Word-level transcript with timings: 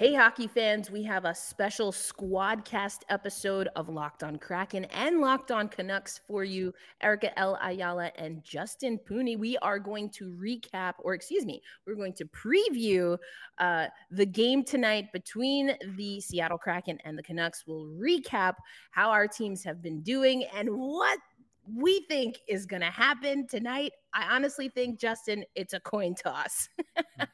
Hey, 0.00 0.14
hockey 0.14 0.46
fans, 0.46 0.90
we 0.90 1.02
have 1.02 1.26
a 1.26 1.34
special 1.34 1.92
squadcast 1.92 3.00
episode 3.10 3.68
of 3.76 3.90
Locked 3.90 4.22
on 4.22 4.38
Kraken 4.38 4.86
and 4.86 5.20
Locked 5.20 5.50
on 5.50 5.68
Canucks 5.68 6.22
for 6.26 6.42
you. 6.42 6.72
Erica 7.02 7.38
L. 7.38 7.58
Ayala 7.62 8.10
and 8.16 8.42
Justin 8.42 8.98
Pooney. 8.98 9.38
We 9.38 9.58
are 9.58 9.78
going 9.78 10.08
to 10.12 10.32
recap, 10.42 10.94
or 11.00 11.12
excuse 11.12 11.44
me, 11.44 11.60
we're 11.86 11.96
going 11.96 12.14
to 12.14 12.24
preview 12.24 13.18
uh, 13.58 13.88
the 14.10 14.24
game 14.24 14.64
tonight 14.64 15.12
between 15.12 15.76
the 15.98 16.18
Seattle 16.22 16.56
Kraken 16.56 16.96
and 17.04 17.18
the 17.18 17.22
Canucks. 17.22 17.64
We'll 17.66 17.84
recap 17.84 18.54
how 18.92 19.10
our 19.10 19.28
teams 19.28 19.62
have 19.64 19.82
been 19.82 20.00
doing 20.00 20.44
and 20.56 20.70
what 20.70 21.18
we 21.66 22.04
think 22.08 22.40
is 22.48 22.66
going 22.66 22.82
to 22.82 22.90
happen 22.90 23.46
tonight. 23.46 23.92
I 24.12 24.34
honestly 24.34 24.68
think, 24.68 24.98
Justin, 24.98 25.44
it's 25.54 25.72
a 25.72 25.80
coin 25.80 26.14
toss. 26.14 26.68
Hmm. 26.96 27.24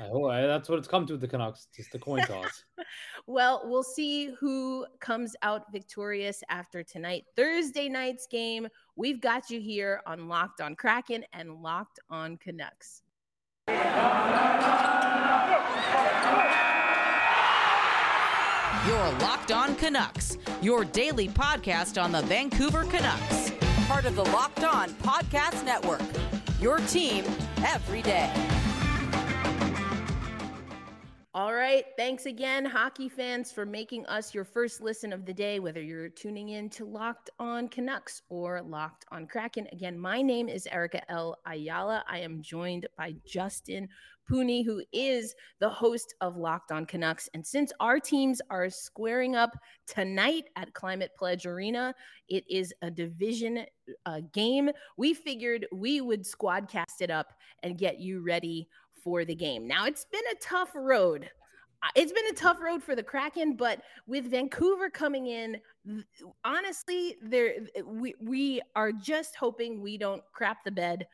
oh, 0.12 0.28
that's 0.28 0.68
what 0.68 0.78
it's 0.78 0.88
come 0.88 1.06
to 1.06 1.14
with 1.14 1.20
the 1.20 1.28
Canucks, 1.28 1.68
just 1.74 1.94
a 1.94 1.98
coin 1.98 2.22
toss. 2.22 2.64
well, 3.26 3.62
we'll 3.64 3.82
see 3.82 4.34
who 4.38 4.86
comes 5.00 5.34
out 5.42 5.70
victorious 5.72 6.42
after 6.48 6.82
tonight. 6.82 7.24
Thursday 7.36 7.88
night's 7.88 8.26
game. 8.26 8.68
We've 8.96 9.20
got 9.20 9.50
you 9.50 9.60
here 9.60 10.02
on 10.06 10.28
Locked 10.28 10.60
on 10.60 10.74
Kraken 10.74 11.24
and 11.32 11.62
Locked 11.62 12.00
on 12.10 12.36
Canucks. 12.38 13.02
You're 18.86 19.18
Locked 19.18 19.52
On 19.52 19.74
Canucks, 19.76 20.38
your 20.62 20.84
daily 20.84 21.28
podcast 21.28 22.02
on 22.02 22.12
the 22.12 22.22
Vancouver 22.22 22.84
Canucks 22.84 23.47
part 23.88 24.04
of 24.04 24.14
the 24.14 24.24
Locked 24.24 24.64
On 24.64 24.90
Podcast 24.96 25.64
Network. 25.64 26.02
Your 26.60 26.76
team 26.80 27.24
every 27.64 28.02
day. 28.02 28.30
All 31.32 31.54
right. 31.54 31.86
Thanks 31.96 32.26
again, 32.26 32.66
hockey 32.66 33.08
fans, 33.08 33.50
for 33.50 33.64
making 33.64 34.04
us 34.04 34.34
your 34.34 34.44
first 34.44 34.82
listen 34.82 35.10
of 35.10 35.24
the 35.24 35.32
day, 35.32 35.58
whether 35.58 35.80
you're 35.80 36.10
tuning 36.10 36.50
in 36.50 36.68
to 36.70 36.84
Locked 36.84 37.30
On 37.38 37.66
Canucks 37.66 38.20
or 38.28 38.60
Locked 38.60 39.06
On 39.10 39.26
Kraken. 39.26 39.66
Again, 39.72 39.98
my 39.98 40.20
name 40.20 40.50
is 40.50 40.66
Erica 40.66 41.10
L. 41.10 41.38
Ayala. 41.46 42.04
I 42.06 42.18
am 42.18 42.42
joined 42.42 42.88
by 42.98 43.14
Justin 43.24 43.88
Pooney, 44.30 44.64
who 44.64 44.82
is 44.92 45.34
the 45.60 45.68
host 45.68 46.14
of 46.20 46.36
Locked 46.36 46.72
On 46.72 46.84
Canucks. 46.84 47.28
And 47.34 47.46
since 47.46 47.72
our 47.80 47.98
teams 47.98 48.40
are 48.50 48.70
squaring 48.70 49.36
up 49.36 49.56
tonight 49.86 50.44
at 50.56 50.74
Climate 50.74 51.10
Pledge 51.18 51.46
Arena, 51.46 51.94
it 52.28 52.44
is 52.48 52.72
a 52.82 52.90
division 52.90 53.64
uh, 54.06 54.20
game. 54.32 54.70
We 54.96 55.14
figured 55.14 55.66
we 55.72 56.00
would 56.00 56.26
squad 56.26 56.68
cast 56.68 57.00
it 57.00 57.10
up 57.10 57.32
and 57.62 57.78
get 57.78 57.98
you 57.98 58.20
ready 58.20 58.68
for 59.02 59.24
the 59.24 59.34
game. 59.34 59.66
Now, 59.66 59.86
it's 59.86 60.04
been 60.04 60.20
a 60.32 60.36
tough 60.40 60.70
road 60.74 61.30
it's 61.94 62.12
been 62.12 62.26
a 62.30 62.34
tough 62.34 62.60
road 62.60 62.82
for 62.82 62.94
the 62.94 63.02
Kraken, 63.02 63.54
but 63.54 63.82
with 64.06 64.30
Vancouver 64.30 64.90
coming 64.90 65.26
in, 65.26 65.60
honestly, 66.44 67.16
there 67.22 67.54
we 67.84 68.14
we 68.20 68.60
are 68.74 68.92
just 68.92 69.36
hoping 69.36 69.80
we 69.80 69.96
don't 69.96 70.22
crap 70.32 70.64
the 70.64 70.70
bed 70.70 71.06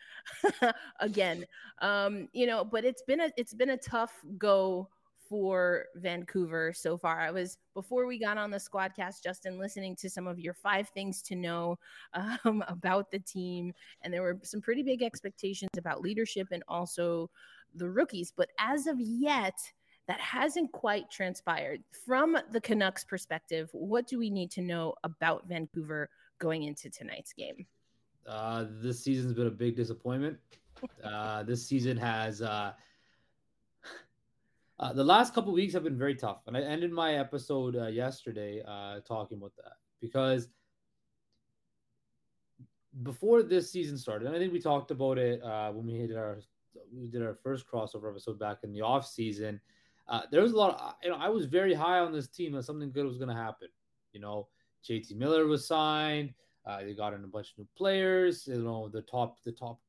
again. 1.01 1.45
Um, 1.83 2.29
you 2.33 2.47
know, 2.47 2.65
but 2.65 2.85
it's 2.85 3.03
been 3.03 3.21
a 3.21 3.31
it's 3.37 3.55
been 3.55 3.71
a 3.71 3.77
tough 3.77 4.13
go 4.39 4.89
for 5.29 5.87
Vancouver 5.97 6.73
so 6.75 6.97
far. 6.97 7.21
I 7.21 7.31
was 7.31 7.59
before 7.75 8.07
we 8.07 8.19
got 8.19 8.39
on 8.39 8.51
the 8.51 8.59
squadcast, 8.59 9.23
Justin, 9.23 9.59
listening 9.59 9.97
to 9.97 10.11
some 10.11 10.27
of 10.27 10.39
your 10.39 10.55
five 10.55 10.89
things 10.89 11.23
to 11.23 11.35
know 11.35 11.79
um, 12.15 12.65
about 12.69 13.11
the 13.11 13.19
team, 13.19 13.73
and 14.03 14.13
there 14.13 14.23
were 14.23 14.39
some 14.43 14.61
pretty 14.61 14.83
big 14.83 15.03
expectations 15.03 15.71
about 15.77 16.01
leadership 16.01 16.49
and 16.53 16.63
also 16.69 17.31
the 17.75 17.89
rookies. 17.89 18.33
But 18.35 18.51
as 18.59 18.87
of 18.87 19.01
yet 19.01 19.59
that 20.09 20.21
hasn't 20.21 20.73
quite 20.73 21.11
transpired. 21.11 21.83
From 22.05 22.37
the 22.53 22.61
Canucks 22.61 23.05
perspective, 23.05 23.69
what 23.73 24.07
do 24.07 24.19
we 24.19 24.31
need 24.31 24.51
to 24.53 24.61
know 24.61 24.95
about 25.03 25.49
Vancouver 25.49 26.11
going 26.39 26.65
into 26.65 26.91
tonight's 26.91 27.33
game? 27.33 27.67
Uh, 28.27 28.67
this 28.83 29.03
season's 29.03 29.33
been 29.33 29.47
a 29.47 29.51
big 29.51 29.77
disappointment. 29.77 30.39
Uh, 31.03 31.43
this 31.45 31.67
season 31.67 31.97
has 31.97 32.43
uh, 32.43 32.73
uh, 34.79 34.93
the 34.93 35.05
last 35.05 35.35
couple 35.35 35.53
weeks 35.53 35.73
have 35.73 35.85
been 35.85 35.97
very 35.97 36.15
tough, 36.17 36.43
and 36.47 36.57
I 36.57 36.61
ended 36.61 36.91
my 36.91 37.15
episode 37.15 37.77
uh, 37.77 37.87
yesterday 37.87 38.61
uh, 38.67 39.01
talking 39.01 39.39
about 39.39 39.53
that 39.57 39.75
because 40.01 40.49
before 43.05 43.43
this 43.43 43.71
season 43.71 43.97
started, 43.97 44.27
and 44.27 44.37
I 44.37 44.39
think 44.39 44.53
we 44.53 44.61
talked 44.61 44.91
about 44.91 45.17
it 45.17 45.43
uh, 45.43 45.71
when 45.71 45.87
we 45.87 46.07
did 46.07 46.17
our 46.17 46.41
we 46.93 47.07
did 47.07 47.23
our 47.23 47.35
first 47.35 47.67
crossover 47.69 48.11
episode 48.11 48.39
back 48.39 48.59
in 48.65 48.73
the 48.73 48.81
off 48.81 49.07
season 49.07 49.61
uh, 50.09 50.23
there 50.31 50.43
was 50.43 50.53
a 50.53 50.57
lot 50.57 50.79
of, 50.79 50.95
you 51.03 51.11
know, 51.11 51.17
I 51.17 51.29
was 51.29 51.47
very 51.47 51.75
high 51.75 51.99
on 51.99 52.13
this 52.13 52.29
team 52.29 52.53
that 52.53 52.65
something 52.65 52.93
good 52.93 53.07
was 53.07 53.17
going 53.17 53.31
to 53.31 53.35
happen. 53.35 53.69
You 54.13 54.21
know, 54.21 54.49
JT 54.89 55.17
Miller 55.17 55.47
was 55.47 55.67
signed. 55.67 56.35
Uh, 56.67 56.83
they 56.83 56.95
got 56.95 57.15
in 57.15 57.25
a 57.25 57.27
bunch 57.27 57.53
of 57.53 57.59
new 57.59 57.69
players. 57.77 58.47
You 58.47 58.63
know, 58.63 58.89
the 58.89 59.03
top, 59.03 59.43
the 59.45 59.53
top 59.53 59.81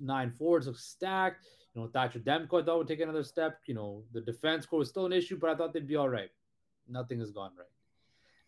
nine 0.00 0.30
forwards 0.30 0.66
look 0.66 0.78
stacked. 0.78 1.44
You 1.74 1.82
know, 1.82 1.88
Thatcher 1.88 2.18
Demko 2.18 2.62
I 2.62 2.64
thought 2.64 2.78
would 2.78 2.88
take 2.88 3.00
another 3.00 3.22
step. 3.22 3.60
You 3.66 3.74
know, 3.74 4.02
the 4.12 4.20
defense 4.20 4.66
core 4.66 4.80
was 4.80 4.88
still 4.88 5.06
an 5.06 5.12
issue, 5.12 5.38
but 5.38 5.50
I 5.50 5.54
thought 5.54 5.72
they'd 5.72 5.86
be 5.86 5.96
all 5.96 6.08
right. 6.08 6.30
Nothing 6.88 7.20
has 7.20 7.30
gone 7.30 7.52
right. 7.56 7.66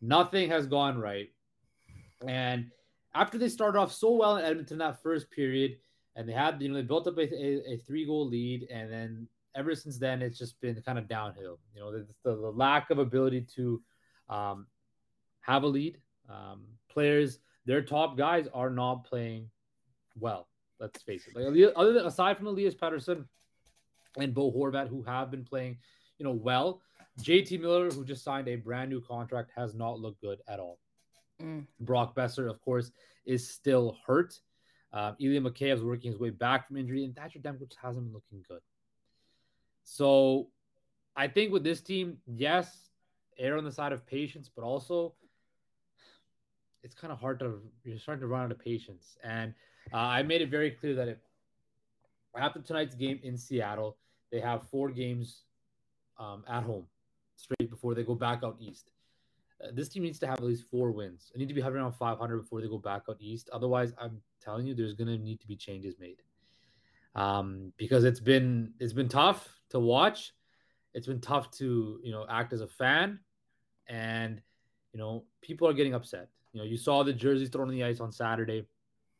Nothing 0.00 0.48
has 0.48 0.66
gone 0.66 0.98
right. 0.98 1.30
And 2.26 2.70
after 3.14 3.38
they 3.38 3.48
started 3.48 3.78
off 3.78 3.92
so 3.92 4.12
well 4.12 4.36
in 4.36 4.44
Edmonton 4.44 4.78
that 4.78 5.02
first 5.02 5.30
period, 5.30 5.76
and 6.16 6.28
they 6.28 6.32
had, 6.32 6.60
you 6.60 6.68
know, 6.68 6.74
they 6.74 6.82
built 6.82 7.06
up 7.06 7.18
a, 7.18 7.22
a, 7.22 7.74
a 7.74 7.76
three 7.86 8.06
goal 8.06 8.26
lead, 8.26 8.66
and 8.70 8.90
then 8.90 9.28
ever 9.54 9.74
since 9.74 9.98
then, 9.98 10.22
it's 10.22 10.38
just 10.38 10.60
been 10.60 10.80
kind 10.82 10.98
of 10.98 11.08
downhill. 11.08 11.58
You 11.74 11.80
know, 11.80 11.92
the, 11.92 12.06
the, 12.24 12.36
the 12.36 12.50
lack 12.50 12.90
of 12.90 12.98
ability 12.98 13.46
to 13.56 13.82
um, 14.28 14.66
have 15.42 15.62
a 15.62 15.66
lead. 15.66 15.98
Um, 16.28 16.64
players, 16.88 17.38
their 17.66 17.82
top 17.82 18.16
guys 18.16 18.48
are 18.54 18.70
not 18.70 19.04
playing 19.04 19.50
well. 20.18 20.48
Let's 20.78 21.02
face 21.02 21.26
it. 21.26 21.36
Like 21.36 21.72
other 21.76 21.92
than 21.92 22.06
aside 22.06 22.38
from 22.38 22.46
Elias 22.46 22.74
Pettersson 22.74 23.26
and 24.16 24.34
Bo 24.34 24.50
Horvat, 24.50 24.88
who 24.88 25.02
have 25.02 25.30
been 25.30 25.44
playing, 25.44 25.78
you 26.18 26.24
know, 26.24 26.32
well, 26.32 26.80
JT 27.20 27.60
Miller, 27.60 27.90
who 27.90 28.04
just 28.04 28.24
signed 28.24 28.48
a 28.48 28.56
brand 28.56 28.90
new 28.90 29.00
contract, 29.00 29.50
has 29.54 29.74
not 29.74 30.00
looked 30.00 30.20
good 30.22 30.38
at 30.48 30.58
all. 30.58 30.78
Mm. 31.42 31.66
Brock 31.80 32.14
Boeser, 32.14 32.48
of 32.48 32.60
course, 32.62 32.90
is 33.26 33.48
still 33.48 33.98
hurt. 34.06 34.38
Um, 34.92 35.16
Ilya 35.20 35.42
Mikheyev 35.42 35.76
is 35.76 35.82
working 35.84 36.10
his 36.10 36.20
way 36.20 36.30
back 36.30 36.66
from 36.66 36.76
injury, 36.76 37.04
and 37.04 37.14
Thatcher 37.14 37.38
Demko 37.38 37.68
hasn't 37.80 38.06
been 38.06 38.12
looking 38.12 38.42
good. 38.48 38.60
So 39.84 40.48
I 41.16 41.28
think 41.28 41.52
with 41.52 41.64
this 41.64 41.80
team, 41.80 42.18
yes, 42.26 42.90
err 43.38 43.56
on 43.56 43.64
the 43.64 43.72
side 43.72 43.92
of 43.92 44.06
patience, 44.06 44.50
but 44.54 44.62
also 44.62 45.14
it's 46.82 46.94
kind 46.94 47.12
of 47.12 47.18
hard 47.18 47.38
to 47.40 47.60
you're 47.84 47.98
starting 47.98 48.20
to 48.20 48.26
run 48.26 48.44
out 48.44 48.50
of 48.50 48.58
patience. 48.58 49.16
And 49.24 49.54
uh, 49.92 49.96
I 49.96 50.22
made 50.22 50.42
it 50.42 50.50
very 50.50 50.70
clear 50.70 50.94
that 50.94 51.08
if 51.08 51.18
after 52.36 52.60
tonight's 52.60 52.94
game 52.94 53.18
in 53.22 53.36
Seattle, 53.36 53.96
they 54.30 54.40
have 54.40 54.68
four 54.68 54.90
games 54.90 55.42
um, 56.18 56.44
at 56.48 56.62
home 56.62 56.86
straight 57.36 57.70
before 57.70 57.94
they 57.94 58.04
go 58.04 58.14
back 58.14 58.40
out 58.44 58.56
east. 58.60 58.90
Uh, 59.62 59.68
this 59.72 59.88
team 59.88 60.04
needs 60.04 60.18
to 60.20 60.26
have 60.26 60.38
at 60.38 60.44
least 60.44 60.64
four 60.70 60.90
wins. 60.90 61.30
They 61.34 61.40
need 61.40 61.48
to 61.48 61.54
be 61.54 61.60
having 61.60 61.80
around 61.80 61.92
500 61.92 62.38
before 62.38 62.60
they 62.60 62.68
go 62.68 62.78
back 62.78 63.02
out 63.08 63.16
east. 63.18 63.50
Otherwise, 63.52 63.92
I'm 63.98 64.20
telling 64.42 64.66
you, 64.66 64.74
there's 64.74 64.94
going 64.94 65.08
to 65.08 65.18
need 65.18 65.40
to 65.40 65.46
be 65.48 65.56
changes 65.56 65.96
made 65.98 66.22
um, 67.14 67.72
because 67.76 68.04
it's 68.04 68.20
been 68.20 68.72
it's 68.78 68.92
been 68.92 69.08
tough 69.08 69.59
to 69.70 69.80
watch. 69.80 70.32
It's 70.94 71.06
been 71.06 71.20
tough 71.20 71.50
to 71.52 72.00
you 72.02 72.12
know 72.12 72.26
act 72.28 72.52
as 72.52 72.60
a 72.60 72.66
fan, 72.66 73.20
and 73.88 74.40
you 74.92 74.98
know 74.98 75.24
people 75.40 75.68
are 75.68 75.72
getting 75.72 75.94
upset. 75.94 76.28
You 76.52 76.60
know, 76.60 76.66
you 76.66 76.76
saw 76.76 77.02
the 77.02 77.12
jerseys 77.12 77.48
thrown 77.48 77.68
on 77.68 77.74
the 77.74 77.84
ice 77.84 78.00
on 78.00 78.12
Saturday. 78.12 78.66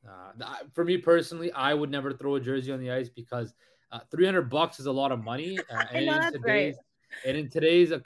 Uh, 0.09 0.33
for 0.72 0.84
me 0.84 0.97
personally, 0.97 1.53
I 1.53 1.75
would 1.75 1.91
never 1.91 2.12
throw 2.12 2.37
a 2.37 2.41
jersey 2.41 2.72
on 2.72 2.81
the 2.81 2.91
ice 2.91 3.09
because 3.09 3.55
uh, 3.93 4.00
300 4.11 4.49
bucks 4.49 4.81
is 4.81 4.87
a 4.87 4.93
lot 4.93 5.12
of 5.12 5.22
money. 5.22 5.59
Uh, 5.71 5.84
and, 5.93 6.06
know, 6.06 6.16
in 6.16 6.33
today's, 6.33 6.77
and 7.25 7.37
in 7.37 7.49
today's 7.49 7.93
uh, 7.93 7.99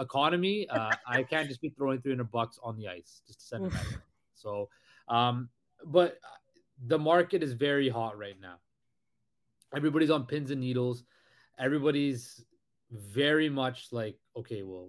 economy, 0.00 0.66
uh, 0.68 0.90
I 1.06 1.22
can't 1.22 1.46
just 1.46 1.60
be 1.60 1.68
throwing 1.68 2.00
300 2.00 2.30
bucks 2.30 2.58
on 2.62 2.76
the 2.76 2.88
ice 2.88 3.20
just 3.26 3.40
to 3.40 3.46
send 3.46 3.66
it 3.66 3.74
out. 3.74 3.86
So, 4.34 4.68
um, 5.08 5.48
but 5.84 6.18
the 6.86 6.98
market 6.98 7.42
is 7.42 7.52
very 7.52 7.88
hot 7.88 8.18
right 8.18 8.40
now 8.40 8.56
everybody's 9.74 10.10
on 10.10 10.26
pins 10.26 10.50
and 10.50 10.60
needles. 10.60 11.04
Everybody's 11.58 12.44
very 12.90 13.48
much 13.48 13.88
like, 13.92 14.18
okay, 14.36 14.62
well, 14.62 14.88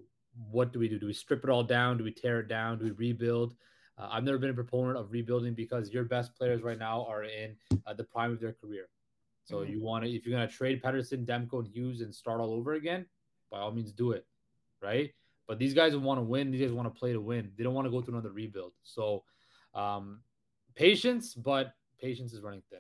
what 0.51 0.73
do 0.73 0.79
we 0.79 0.87
do? 0.87 0.99
Do 0.99 1.05
we 1.05 1.13
strip 1.13 1.43
it 1.43 1.49
all 1.49 1.63
down? 1.63 1.97
Do 1.97 2.03
we 2.03 2.11
tear 2.11 2.39
it 2.39 2.47
down? 2.47 2.79
Do 2.79 2.85
we 2.85 2.91
rebuild? 2.91 3.55
Uh, 3.97 4.09
I've 4.11 4.23
never 4.23 4.37
been 4.37 4.49
a 4.49 4.53
proponent 4.53 4.97
of 4.97 5.11
rebuilding 5.11 5.53
because 5.53 5.91
your 5.91 6.03
best 6.03 6.35
players 6.35 6.63
right 6.63 6.79
now 6.79 7.05
are 7.07 7.23
in 7.23 7.55
uh, 7.85 7.93
the 7.93 8.03
prime 8.03 8.31
of 8.31 8.39
their 8.39 8.53
career. 8.53 8.89
So 9.43 9.57
mm-hmm. 9.57 9.71
you 9.71 9.83
want 9.83 10.05
to, 10.05 10.11
if 10.11 10.25
you're 10.25 10.35
going 10.35 10.47
to 10.47 10.53
trade 10.53 10.81
Pettersson, 10.81 11.25
Demko, 11.25 11.59
and 11.59 11.67
Hughes 11.67 12.01
and 12.01 12.13
start 12.13 12.39
all 12.39 12.53
over 12.53 12.73
again, 12.73 13.05
by 13.51 13.59
all 13.59 13.71
means 13.71 13.91
do 13.91 14.11
it, 14.11 14.25
right? 14.81 15.11
But 15.47 15.59
these 15.59 15.73
guys 15.73 15.95
want 15.95 16.17
to 16.19 16.23
win. 16.23 16.51
These 16.51 16.61
guys 16.61 16.71
want 16.71 16.93
to 16.93 16.99
play 16.99 17.13
to 17.13 17.21
win. 17.21 17.51
They 17.57 17.63
don't 17.63 17.73
want 17.73 17.85
to 17.85 17.91
go 17.91 18.01
through 18.01 18.15
another 18.15 18.31
rebuild. 18.31 18.73
So 18.83 19.23
um, 19.75 20.21
patience, 20.75 21.35
but 21.35 21.73
patience 21.99 22.33
is 22.33 22.41
running 22.41 22.63
thin. 22.69 22.79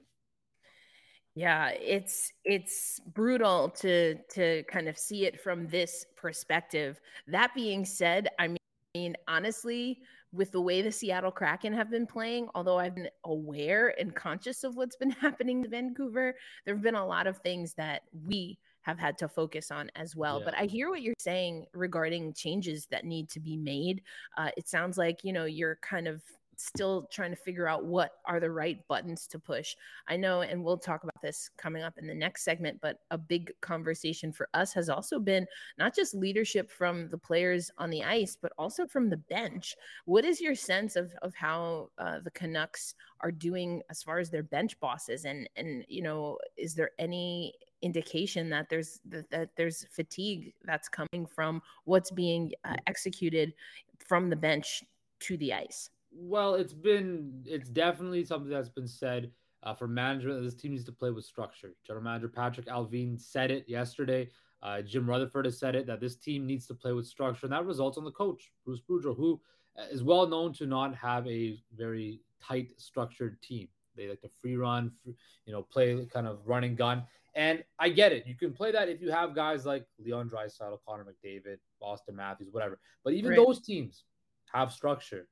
Yeah, 1.35 1.69
it's 1.69 2.31
it's 2.43 2.99
brutal 2.99 3.69
to 3.79 4.15
to 4.33 4.63
kind 4.63 4.87
of 4.87 4.97
see 4.97 5.25
it 5.25 5.41
from 5.41 5.67
this 5.67 6.05
perspective. 6.15 7.01
That 7.27 7.55
being 7.55 7.85
said, 7.85 8.29
I 8.37 8.55
mean 8.93 9.15
honestly, 9.27 10.01
with 10.31 10.51
the 10.51 10.61
way 10.61 10.81
the 10.81 10.91
Seattle 10.91 11.31
Kraken 11.31 11.73
have 11.73 11.89
been 11.89 12.05
playing, 12.05 12.49
although 12.53 12.77
I've 12.77 12.95
been 12.95 13.09
aware 13.23 13.95
and 13.99 14.13
conscious 14.13 14.63
of 14.63 14.75
what's 14.75 14.95
been 14.95 15.09
happening 15.21 15.63
to 15.63 15.69
Vancouver, 15.69 16.35
there 16.65 16.75
have 16.75 16.83
been 16.83 16.95
a 16.95 17.05
lot 17.05 17.25
of 17.25 17.37
things 17.37 17.73
that 17.75 18.03
we 18.27 18.59
have 18.83 18.99
had 18.99 19.17
to 19.17 19.27
focus 19.27 19.71
on 19.71 19.89
as 19.95 20.15
well. 20.15 20.39
Yeah. 20.39 20.45
But 20.45 20.57
I 20.57 20.65
hear 20.65 20.89
what 20.89 21.01
you're 21.01 21.13
saying 21.17 21.65
regarding 21.73 22.33
changes 22.33 22.85
that 22.91 23.05
need 23.05 23.29
to 23.29 23.39
be 23.39 23.57
made. 23.57 24.01
Uh, 24.37 24.49
it 24.57 24.67
sounds 24.67 24.97
like, 24.97 25.23
you 25.23 25.33
know, 25.33 25.45
you're 25.45 25.77
kind 25.81 26.07
of 26.07 26.21
still 26.55 27.07
trying 27.11 27.31
to 27.31 27.35
figure 27.35 27.67
out 27.67 27.85
what 27.85 28.11
are 28.25 28.39
the 28.39 28.51
right 28.51 28.85
buttons 28.87 29.27
to 29.27 29.39
push. 29.39 29.75
I 30.07 30.17
know, 30.17 30.41
and 30.41 30.63
we'll 30.63 30.77
talk 30.77 31.03
about 31.03 31.21
this 31.21 31.49
coming 31.57 31.83
up 31.83 31.97
in 31.97 32.07
the 32.07 32.13
next 32.13 32.43
segment, 32.43 32.79
but 32.81 32.99
a 33.11 33.17
big 33.17 33.51
conversation 33.61 34.31
for 34.31 34.47
us 34.53 34.73
has 34.73 34.89
also 34.89 35.19
been 35.19 35.45
not 35.77 35.95
just 35.95 36.13
leadership 36.13 36.71
from 36.71 37.09
the 37.09 37.17
players 37.17 37.71
on 37.77 37.89
the 37.89 38.03
ice, 38.03 38.37
but 38.39 38.53
also 38.57 38.85
from 38.85 39.09
the 39.09 39.17
bench. 39.17 39.75
What 40.05 40.25
is 40.25 40.41
your 40.41 40.55
sense 40.55 40.95
of, 40.95 41.11
of 41.21 41.33
how 41.35 41.89
uh, 41.97 42.19
the 42.23 42.31
Canucks 42.31 42.95
are 43.21 43.31
doing 43.31 43.81
as 43.89 44.03
far 44.03 44.19
as 44.19 44.29
their 44.29 44.43
bench 44.43 44.79
bosses? 44.79 45.25
And, 45.25 45.49
and, 45.55 45.85
you 45.87 46.01
know, 46.01 46.37
is 46.57 46.75
there 46.75 46.91
any 46.99 47.53
indication 47.81 48.49
that 48.49 48.69
there's 48.69 49.01
that, 49.05 49.29
that 49.29 49.49
there's 49.57 49.85
fatigue 49.91 50.53
that's 50.63 50.87
coming 50.87 51.25
from 51.25 51.61
what's 51.83 52.11
being 52.11 52.51
uh, 52.63 52.75
executed 52.87 53.53
from 53.99 54.29
the 54.29 54.35
bench 54.35 54.83
to 55.19 55.37
the 55.37 55.53
ice? 55.53 55.89
Well, 56.15 56.55
it's 56.55 56.73
been 56.73 57.43
it's 57.45 57.69
definitely 57.69 58.23
something 58.25 58.49
that's 58.49 58.69
been 58.69 58.87
said 58.87 59.31
uh, 59.63 59.73
for 59.73 59.87
management 59.87 60.37
that 60.39 60.43
this 60.43 60.55
team 60.55 60.71
needs 60.71 60.83
to 60.85 60.91
play 60.91 61.11
with 61.11 61.25
structure. 61.25 61.73
General 61.85 62.03
Manager 62.03 62.29
Patrik 62.29 62.67
Allvin 62.67 63.19
said 63.19 63.51
it 63.51 63.65
yesterday. 63.67 64.29
Uh, 64.61 64.81
Jim 64.81 65.09
Rutherford 65.09 65.45
has 65.45 65.59
said 65.59 65.75
it 65.75 65.85
that 65.87 65.99
this 65.99 66.15
team 66.15 66.45
needs 66.45 66.67
to 66.67 66.73
play 66.73 66.93
with 66.93 67.05
structure, 67.05 67.45
and 67.45 67.53
that 67.53 67.65
results 67.65 67.97
on 67.97 68.05
the 68.05 68.11
coach 68.11 68.51
Bruce 68.65 68.81
Boudreau, 68.87 69.15
who 69.15 69.39
uh, 69.77 69.85
well 70.03 70.27
known 70.27 70.53
to 70.53 70.65
not 70.65 70.95
have 70.95 71.27
a 71.27 71.57
very 71.75 72.21
tight 72.41 72.71
structured 72.77 73.41
team. 73.41 73.67
They 73.95 74.07
like 74.07 74.21
to 74.21 74.29
free 74.29 74.55
run, 74.55 74.91
you 75.05 75.53
know, 75.53 75.61
play 75.61 76.05
kind 76.11 76.27
of 76.27 76.39
running 76.45 76.75
gun. 76.75 77.03
And 77.35 77.63
I 77.79 77.89
get 77.89 78.11
it. 78.11 78.25
You 78.27 78.35
can 78.35 78.53
play 78.53 78.71
that 78.71 78.89
if 78.89 79.01
you 79.01 79.11
have 79.11 79.33
guys 79.33 79.65
like 79.65 79.85
Leon 80.03 80.29
Draisaitl, 80.29 80.77
Connor 80.87 81.05
McDavid, 81.05 81.57
Auston 81.81 82.15
Matthews, 82.15 82.49
whatever. 82.51 82.79
But 83.03 83.13
even 83.13 83.31
right. 83.31 83.37
those 83.37 83.61
teams 83.61 84.03
have 84.51 84.71
structure 84.71 85.27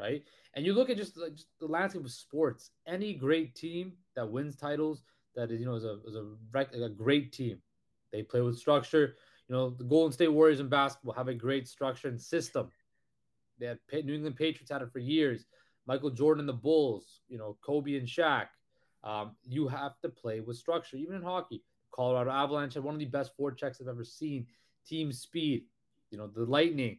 right? 0.00 0.22
And 0.54 0.64
you 0.64 0.72
look 0.72 0.90
at 0.90 0.96
just 0.96 1.16
like 1.16 1.34
just 1.34 1.48
the 1.60 1.66
landscape 1.66 2.04
of 2.04 2.10
sports. 2.10 2.70
Any 2.86 3.14
great 3.14 3.54
team 3.54 3.92
that 4.16 4.28
wins 4.28 4.56
titles, 4.56 5.02
that 5.36 5.50
is 5.50 5.60
you 5.60 5.66
know 5.66 5.74
is 5.74 5.84
a 5.84 5.98
is 6.06 6.16
a, 6.16 6.84
a 6.84 6.88
great 6.88 7.32
team. 7.32 7.58
They 8.12 8.22
play 8.22 8.40
with 8.40 8.58
structure. 8.58 9.16
You 9.48 9.54
know 9.54 9.70
the 9.70 9.84
Golden 9.84 10.12
State 10.12 10.32
Warriors 10.32 10.60
in 10.60 10.68
basketball 10.68 11.14
have 11.14 11.28
a 11.28 11.34
great 11.34 11.68
structure 11.68 12.08
and 12.08 12.20
system. 12.20 12.70
They 13.58 13.66
had 13.66 13.78
New 14.04 14.14
England 14.14 14.36
Patriots 14.36 14.70
had 14.70 14.82
it 14.82 14.92
for 14.92 15.00
years. 15.00 15.44
Michael 15.86 16.10
Jordan, 16.10 16.40
and 16.40 16.48
the 16.48 16.54
Bulls, 16.54 17.20
you 17.28 17.38
know 17.38 17.56
Kobe 17.64 17.96
and 17.96 18.08
Shaq. 18.08 18.46
Um, 19.02 19.36
you 19.44 19.66
have 19.68 19.98
to 20.02 20.08
play 20.08 20.40
with 20.40 20.56
structure, 20.56 20.96
even 20.96 21.16
in 21.16 21.22
hockey. 21.22 21.62
Colorado 21.92 22.30
Avalanche 22.30 22.74
had 22.74 22.84
one 22.84 22.94
of 22.94 22.98
the 22.98 23.06
best 23.06 23.32
forechecks 23.38 23.80
I've 23.80 23.88
ever 23.88 24.04
seen. 24.04 24.46
Team 24.86 25.12
speed, 25.12 25.64
you 26.10 26.18
know 26.18 26.26
the 26.26 26.44
Lightning 26.44 26.98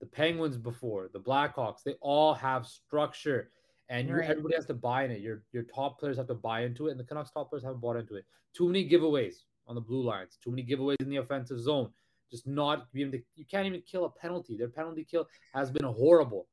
the 0.00 0.06
Penguins 0.06 0.58
before, 0.58 1.08
the 1.12 1.20
Blackhawks, 1.20 1.82
they 1.84 1.94
all 2.00 2.34
have 2.34 2.66
structure 2.66 3.50
and 3.88 4.12
right. 4.12 4.28
everybody 4.28 4.54
has 4.54 4.66
to 4.66 4.74
buy 4.74 5.04
in 5.04 5.10
it. 5.10 5.20
Your 5.20 5.42
your 5.52 5.62
top 5.64 5.98
players 5.98 6.16
have 6.16 6.26
to 6.28 6.34
buy 6.34 6.62
into 6.62 6.88
it, 6.88 6.92
and 6.92 7.00
the 7.00 7.04
Canucks 7.04 7.30
top 7.30 7.50
players 7.50 7.62
haven't 7.62 7.80
bought 7.80 7.96
into 7.96 8.16
it. 8.16 8.24
Too 8.52 8.66
many 8.66 8.88
giveaways 8.88 9.44
on 9.66 9.74
the 9.74 9.80
blue 9.80 10.02
lines, 10.02 10.38
too 10.42 10.50
many 10.50 10.64
giveaways 10.64 11.00
in 11.00 11.08
the 11.08 11.16
offensive 11.16 11.60
zone. 11.60 11.90
Just 12.30 12.46
not 12.46 12.92
being 12.92 13.12
to, 13.12 13.22
you 13.36 13.44
can't 13.44 13.66
even 13.66 13.82
kill 13.82 14.04
a 14.04 14.10
penalty. 14.10 14.56
Their 14.56 14.68
penalty 14.68 15.06
kill 15.08 15.28
has 15.54 15.70
been 15.70 15.84
horrible. 15.84 16.48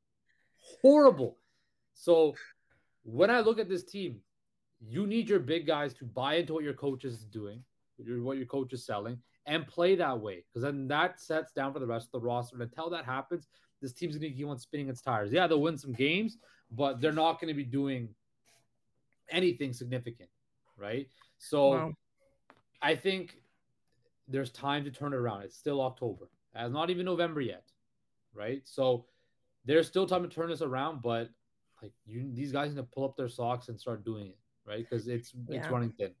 Horrible. 0.80 1.36
So 1.94 2.36
when 3.02 3.28
I 3.28 3.40
look 3.40 3.58
at 3.58 3.68
this 3.68 3.82
team, 3.82 4.20
you 4.80 5.06
need 5.06 5.28
your 5.28 5.40
big 5.40 5.66
guys 5.66 5.92
to 5.94 6.04
buy 6.04 6.34
into 6.34 6.54
what 6.54 6.62
your 6.62 6.74
coach 6.74 7.04
is 7.04 7.24
doing, 7.24 7.64
what 7.98 8.36
your 8.36 8.46
coach 8.46 8.72
is 8.72 8.86
selling, 8.86 9.18
and 9.46 9.66
play 9.66 9.94
that 9.96 10.20
way 10.20 10.44
because 10.48 10.62
then 10.62 10.88
that 10.88 11.20
sets 11.20 11.52
down 11.52 11.72
for 11.72 11.78
the 11.78 11.86
rest 11.86 12.06
of 12.06 12.12
the 12.12 12.26
roster. 12.26 12.56
And 12.56 12.62
until 12.62 12.90
that 12.90 13.04
happens, 13.04 13.46
this 13.82 13.92
team's 13.92 14.16
going 14.16 14.32
to 14.32 14.36
keep 14.36 14.48
on 14.48 14.58
spinning 14.58 14.88
its 14.88 15.02
tires. 15.02 15.32
Yeah, 15.32 15.46
they'll 15.46 15.60
win 15.60 15.76
some 15.76 15.92
games, 15.92 16.38
but 16.70 17.00
they're 17.00 17.12
not 17.12 17.40
going 17.40 17.48
to 17.48 17.54
be 17.54 17.64
doing 17.64 18.08
anything 19.30 19.72
significant, 19.72 20.30
right? 20.78 21.08
So 21.38 21.68
wow. 21.68 21.92
I 22.80 22.94
think 22.94 23.36
there's 24.28 24.50
time 24.50 24.84
to 24.84 24.90
turn 24.90 25.12
it 25.12 25.16
around. 25.16 25.42
It's 25.42 25.56
still 25.56 25.82
October. 25.82 26.28
It's 26.54 26.72
not 26.72 26.90
even 26.90 27.04
November 27.04 27.40
yet, 27.40 27.64
right? 28.32 28.62
So 28.64 29.06
there's 29.64 29.86
still 29.86 30.06
time 30.06 30.22
to 30.22 30.28
turn 30.28 30.48
this 30.48 30.62
around, 30.62 31.02
but 31.02 31.30
like 31.82 31.92
you, 32.06 32.30
these 32.32 32.52
guys 32.52 32.70
need 32.70 32.76
to 32.76 32.84
pull 32.84 33.04
up 33.04 33.16
their 33.16 33.28
socks 33.28 33.68
and 33.68 33.78
start 33.78 34.04
doing 34.04 34.28
it, 34.28 34.38
right? 34.66 34.86
Because 34.88 35.08
it's 35.08 35.32
yeah. 35.48 35.58
it's 35.58 35.68
running 35.68 35.90
thin. 35.90 36.12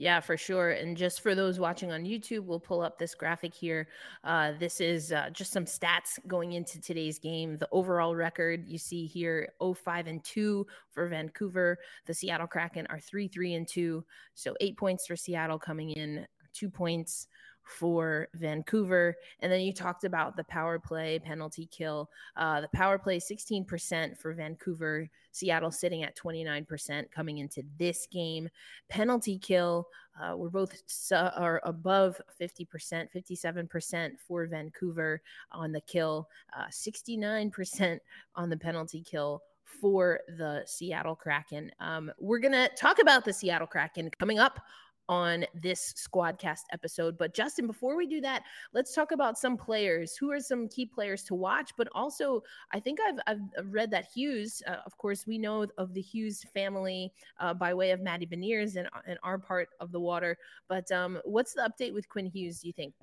Yeah, 0.00 0.20
for 0.20 0.38
sure. 0.38 0.70
And 0.70 0.96
just 0.96 1.20
for 1.20 1.34
those 1.34 1.60
watching 1.60 1.92
on 1.92 2.04
YouTube, 2.04 2.44
we'll 2.44 2.58
pull 2.58 2.80
up 2.80 2.98
this 2.98 3.14
graphic 3.14 3.52
here. 3.52 3.86
Uh, 4.24 4.52
this 4.58 4.80
is 4.80 5.12
uh, 5.12 5.28
just 5.30 5.52
some 5.52 5.66
stats 5.66 6.18
going 6.26 6.54
into 6.54 6.80
today's 6.80 7.18
game. 7.18 7.58
The 7.58 7.68
overall 7.70 8.16
record 8.16 8.66
you 8.66 8.78
see 8.78 9.04
here 9.04 9.50
05 9.60 10.06
and 10.06 10.24
2 10.24 10.66
for 10.90 11.06
Vancouver. 11.06 11.76
The 12.06 12.14
Seattle 12.14 12.46
Kraken 12.46 12.86
are 12.88 12.98
3 12.98 13.28
3 13.28 13.52
and 13.52 13.68
2. 13.68 14.02
So 14.32 14.54
eight 14.62 14.78
points 14.78 15.06
for 15.06 15.16
Seattle 15.16 15.58
coming 15.58 15.90
in, 15.90 16.26
two 16.54 16.70
points 16.70 17.26
for 17.70 18.28
Vancouver. 18.34 19.16
And 19.40 19.50
then 19.50 19.60
you 19.60 19.72
talked 19.72 20.04
about 20.04 20.36
the 20.36 20.44
power 20.44 20.78
play 20.78 21.18
penalty 21.18 21.66
kill. 21.70 22.10
Uh, 22.36 22.60
the 22.60 22.68
power 22.68 22.98
play 22.98 23.18
16% 23.18 24.18
for 24.18 24.34
Vancouver, 24.34 25.08
Seattle 25.30 25.70
sitting 25.70 26.02
at 26.02 26.16
29% 26.16 27.10
coming 27.12 27.38
into 27.38 27.62
this 27.78 28.06
game. 28.10 28.48
Penalty 28.88 29.38
kill, 29.38 29.86
uh, 30.20 30.36
we're 30.36 30.50
both 30.50 30.82
su- 30.86 31.14
are 31.14 31.60
above 31.64 32.20
50%, 32.40 33.08
57% 33.14 34.10
for 34.18 34.46
Vancouver 34.46 35.22
on 35.52 35.70
the 35.70 35.80
kill, 35.82 36.28
uh, 36.56 36.66
69% 36.66 38.00
on 38.34 38.50
the 38.50 38.56
penalty 38.56 39.02
kill 39.02 39.42
for 39.64 40.20
the 40.36 40.62
Seattle 40.66 41.14
Kraken. 41.14 41.70
Um, 41.78 42.10
we're 42.18 42.40
going 42.40 42.52
to 42.52 42.68
talk 42.76 43.00
about 43.00 43.24
the 43.24 43.32
Seattle 43.32 43.68
Kraken 43.68 44.10
coming 44.18 44.40
up 44.40 44.60
on 45.10 45.44
this 45.52 45.92
Squadcast 45.94 46.62
episode. 46.72 47.18
But 47.18 47.34
Justin, 47.34 47.66
before 47.66 47.96
we 47.96 48.06
do 48.06 48.20
that, 48.20 48.44
let's 48.72 48.94
talk 48.94 49.10
about 49.10 49.36
some 49.36 49.56
players. 49.56 50.16
Who 50.16 50.30
are 50.30 50.38
some 50.38 50.68
key 50.68 50.86
players 50.86 51.24
to 51.24 51.34
watch? 51.34 51.72
But 51.76 51.88
also, 51.92 52.44
I 52.72 52.78
think 52.78 53.00
I've, 53.06 53.18
I've 53.26 53.66
read 53.72 53.90
that 53.90 54.06
Hughes, 54.14 54.62
uh, 54.68 54.76
of 54.86 54.96
course, 54.96 55.26
we 55.26 55.36
know 55.36 55.66
of 55.78 55.92
the 55.94 56.00
Hughes 56.00 56.46
family 56.54 57.12
uh, 57.40 57.52
by 57.52 57.74
way 57.74 57.90
of 57.90 58.00
Matty 58.00 58.24
Beniers 58.24 58.76
in, 58.76 58.86
in 59.08 59.18
our 59.24 59.36
part 59.36 59.70
of 59.80 59.90
the 59.90 59.98
water. 59.98 60.38
But 60.68 60.90
um, 60.92 61.18
what's 61.24 61.54
the 61.54 61.68
update 61.68 61.92
with 61.92 62.08
Quinn 62.08 62.26
Hughes, 62.26 62.60
do 62.60 62.68
you 62.68 62.72
think? 62.72 62.94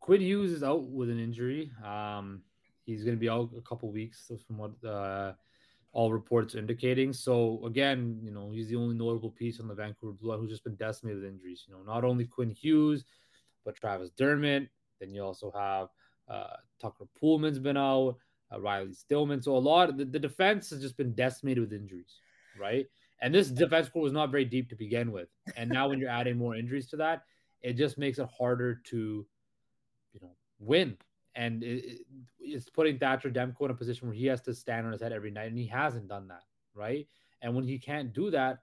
Quinn 0.00 0.20
Hughes 0.20 0.50
is 0.50 0.64
out 0.64 0.82
with 0.90 1.08
an 1.08 1.20
injury. 1.20 1.70
Um, 1.84 2.42
he's 2.84 3.04
going 3.04 3.16
to 3.16 3.20
be 3.20 3.28
out 3.28 3.50
a 3.56 3.62
couple 3.62 3.92
weeks 3.92 4.28
from 4.44 4.58
what 4.58 4.72
uh, 4.84 5.34
all 5.94 6.12
reports 6.12 6.56
indicating. 6.56 7.12
So 7.12 7.62
again, 7.64 8.18
you 8.22 8.32
know, 8.32 8.50
he's 8.50 8.68
the 8.68 8.76
only 8.76 8.96
notable 8.96 9.30
piece 9.30 9.60
on 9.60 9.68
the 9.68 9.74
Vancouver 9.74 10.12
Blue 10.12 10.36
who's 10.36 10.50
just 10.50 10.64
been 10.64 10.74
decimated 10.74 11.22
with 11.22 11.30
injuries. 11.30 11.64
You 11.66 11.74
know, 11.74 11.82
not 11.82 12.04
only 12.04 12.26
Quinn 12.26 12.50
Hughes, 12.50 13.04
but 13.64 13.76
Travis 13.76 14.10
Dermott. 14.10 14.68
Then 15.00 15.14
you 15.14 15.22
also 15.22 15.52
have 15.56 15.88
uh, 16.28 16.56
Tucker 16.80 17.06
Poolman's 17.20 17.60
been 17.60 17.76
out, 17.76 18.16
uh, 18.52 18.60
Riley 18.60 18.92
Stillman. 18.92 19.40
So 19.40 19.56
a 19.56 19.58
lot 19.58 19.88
of 19.88 19.96
the, 19.96 20.04
the 20.04 20.18
defense 20.18 20.70
has 20.70 20.80
just 20.80 20.96
been 20.96 21.14
decimated 21.14 21.60
with 21.62 21.72
injuries, 21.72 22.18
right? 22.60 22.86
And 23.22 23.32
this 23.32 23.48
defense 23.48 23.88
core 23.88 24.02
was 24.02 24.12
not 24.12 24.32
very 24.32 24.44
deep 24.44 24.68
to 24.70 24.76
begin 24.76 25.12
with. 25.12 25.28
And 25.56 25.70
now 25.70 25.88
when 25.88 26.00
you're 26.00 26.10
adding 26.10 26.36
more 26.36 26.56
injuries 26.56 26.88
to 26.88 26.96
that, 26.96 27.22
it 27.62 27.74
just 27.74 27.98
makes 27.98 28.18
it 28.18 28.28
harder 28.36 28.80
to, 28.90 29.24
you 30.12 30.20
know, 30.20 30.32
win 30.58 30.98
and 31.36 31.62
it, 31.62 32.00
it's 32.40 32.70
putting 32.70 32.98
Thatcher 32.98 33.30
Demko 33.30 33.62
in 33.62 33.70
a 33.70 33.74
position 33.74 34.08
where 34.08 34.16
he 34.16 34.26
has 34.26 34.40
to 34.42 34.54
stand 34.54 34.86
on 34.86 34.92
his 34.92 35.00
head 35.00 35.12
every 35.12 35.30
night, 35.30 35.48
and 35.48 35.58
he 35.58 35.66
hasn't 35.66 36.08
done 36.08 36.28
that, 36.28 36.42
right? 36.74 37.06
And 37.42 37.54
when 37.54 37.64
he 37.64 37.78
can't 37.78 38.12
do 38.12 38.30
that, 38.30 38.58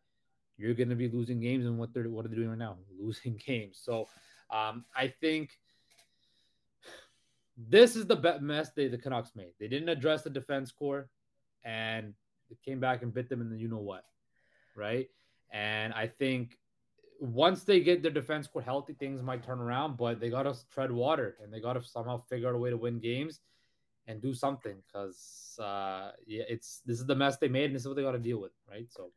you're 0.57 0.73
going 0.73 0.89
to 0.89 0.95
be 0.95 1.09
losing 1.09 1.39
games. 1.39 1.65
And 1.65 1.77
what 1.77 1.93
they're 1.93 2.09
what 2.09 2.25
are 2.25 2.29
they 2.29 2.35
doing 2.35 2.49
right 2.49 2.57
now? 2.57 2.77
Losing 2.99 3.39
games. 3.45 3.79
So 3.83 4.07
um, 4.49 4.85
I 4.95 5.13
think 5.21 5.57
this 7.57 7.95
is 7.95 8.05
the 8.05 8.15
best 8.15 8.41
mess 8.41 8.71
they 8.75 8.87
the 8.87 8.97
Canucks 8.97 9.31
made. 9.35 9.53
They 9.59 9.67
didn't 9.67 9.89
address 9.89 10.23
the 10.23 10.29
defense 10.29 10.71
core, 10.71 11.09
and 11.63 12.13
it 12.49 12.61
came 12.63 12.79
back 12.79 13.01
and 13.01 13.13
bit 13.13 13.29
them 13.29 13.41
in 13.41 13.49
the 13.49 13.57
you 13.57 13.67
know 13.67 13.77
what, 13.77 14.05
right? 14.75 15.09
And 15.51 15.93
I 15.93 16.07
think 16.07 16.57
once 17.21 17.63
they 17.63 17.79
get 17.79 18.01
their 18.01 18.11
defense 18.11 18.47
core 18.47 18.63
healthy, 18.63 18.93
things 18.93 19.21
might 19.21 19.43
turn 19.43 19.59
around, 19.59 19.95
but 19.95 20.19
they 20.19 20.29
got 20.29 20.43
to 20.43 20.55
tread 20.73 20.91
water 20.91 21.37
and 21.41 21.53
they 21.53 21.61
got 21.61 21.73
to 21.73 21.83
somehow 21.83 22.21
figure 22.27 22.49
out 22.49 22.55
a 22.55 22.57
way 22.57 22.71
to 22.71 22.77
win 22.77 22.99
games 22.99 23.39
and 24.07 24.21
do 24.21 24.33
something 24.33 24.75
because 24.87 25.55
uh, 25.59 26.11
yeah, 26.25 26.43
it's 26.49 26.81
this 26.85 26.99
is 26.99 27.05
the 27.05 27.15
mess 27.15 27.37
they 27.37 27.47
made 27.47 27.65
and 27.65 27.75
this 27.75 27.83
is 27.83 27.87
what 27.87 27.95
they 27.95 28.01
got 28.01 28.13
to 28.13 28.19
deal 28.19 28.41
with, 28.41 28.51
right? 28.69 28.87
So. 28.89 29.11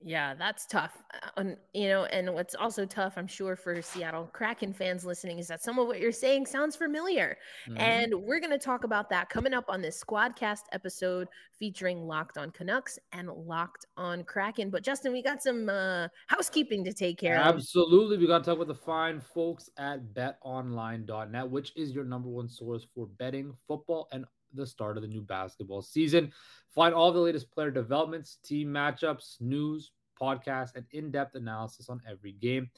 Yeah, 0.00 0.34
that's 0.34 0.64
tough. 0.64 1.02
And, 1.36 1.56
you 1.74 1.88
know, 1.88 2.04
and 2.04 2.32
what's 2.32 2.54
also 2.54 2.86
tough, 2.86 3.14
I'm 3.16 3.26
sure, 3.26 3.56
for 3.56 3.82
Seattle 3.82 4.30
Kraken 4.32 4.72
fans 4.72 5.04
listening 5.04 5.40
is 5.40 5.48
that 5.48 5.62
some 5.62 5.78
of 5.80 5.88
what 5.88 5.98
you're 5.98 6.12
saying 6.12 6.46
sounds 6.46 6.76
familiar. 6.76 7.36
Mm-hmm. 7.68 7.78
And 7.78 8.14
we're 8.14 8.38
going 8.38 8.52
to 8.52 8.58
talk 8.58 8.84
about 8.84 9.10
that 9.10 9.28
coming 9.28 9.52
up 9.52 9.64
on 9.68 9.82
this 9.82 10.02
Squadcast 10.02 10.62
episode 10.72 11.26
featuring 11.58 12.06
Locked 12.06 12.38
on 12.38 12.52
Canucks 12.52 12.98
and 13.12 13.28
Locked 13.28 13.86
on 13.96 14.22
Kraken. 14.22 14.70
But 14.70 14.84
Justin, 14.84 15.12
we 15.12 15.20
got 15.20 15.42
some 15.42 15.68
uh, 15.68 16.06
housekeeping 16.28 16.84
to 16.84 16.92
take 16.92 17.18
care 17.18 17.34
Absolutely. 17.34 17.50
of. 17.50 17.56
Absolutely. 17.56 18.18
We 18.18 18.26
got 18.28 18.44
to 18.44 18.50
talk 18.50 18.58
with 18.60 18.68
the 18.68 18.74
fine 18.74 19.20
folks 19.20 19.68
at 19.78 20.14
betonline.net, 20.14 21.50
which 21.50 21.72
is 21.76 21.90
your 21.92 22.04
number 22.04 22.28
one 22.28 22.48
source 22.48 22.86
for 22.94 23.08
betting 23.18 23.52
football 23.66 24.06
and 24.12 24.26
the 24.54 24.66
start 24.66 24.96
of 24.96 25.02
the 25.02 25.08
new 25.08 25.22
basketball 25.22 25.82
season. 25.82 26.32
Find 26.74 26.94
all 26.94 27.12
the 27.12 27.18
latest 27.18 27.50
player 27.50 27.70
developments, 27.70 28.38
team 28.44 28.68
matchups, 28.68 29.40
news, 29.40 29.92
podcasts, 30.20 30.74
and 30.74 30.84
in 30.92 31.10
depth 31.10 31.34
analysis 31.34 31.88
on 31.88 32.00
every 32.08 32.32
game. 32.32 32.70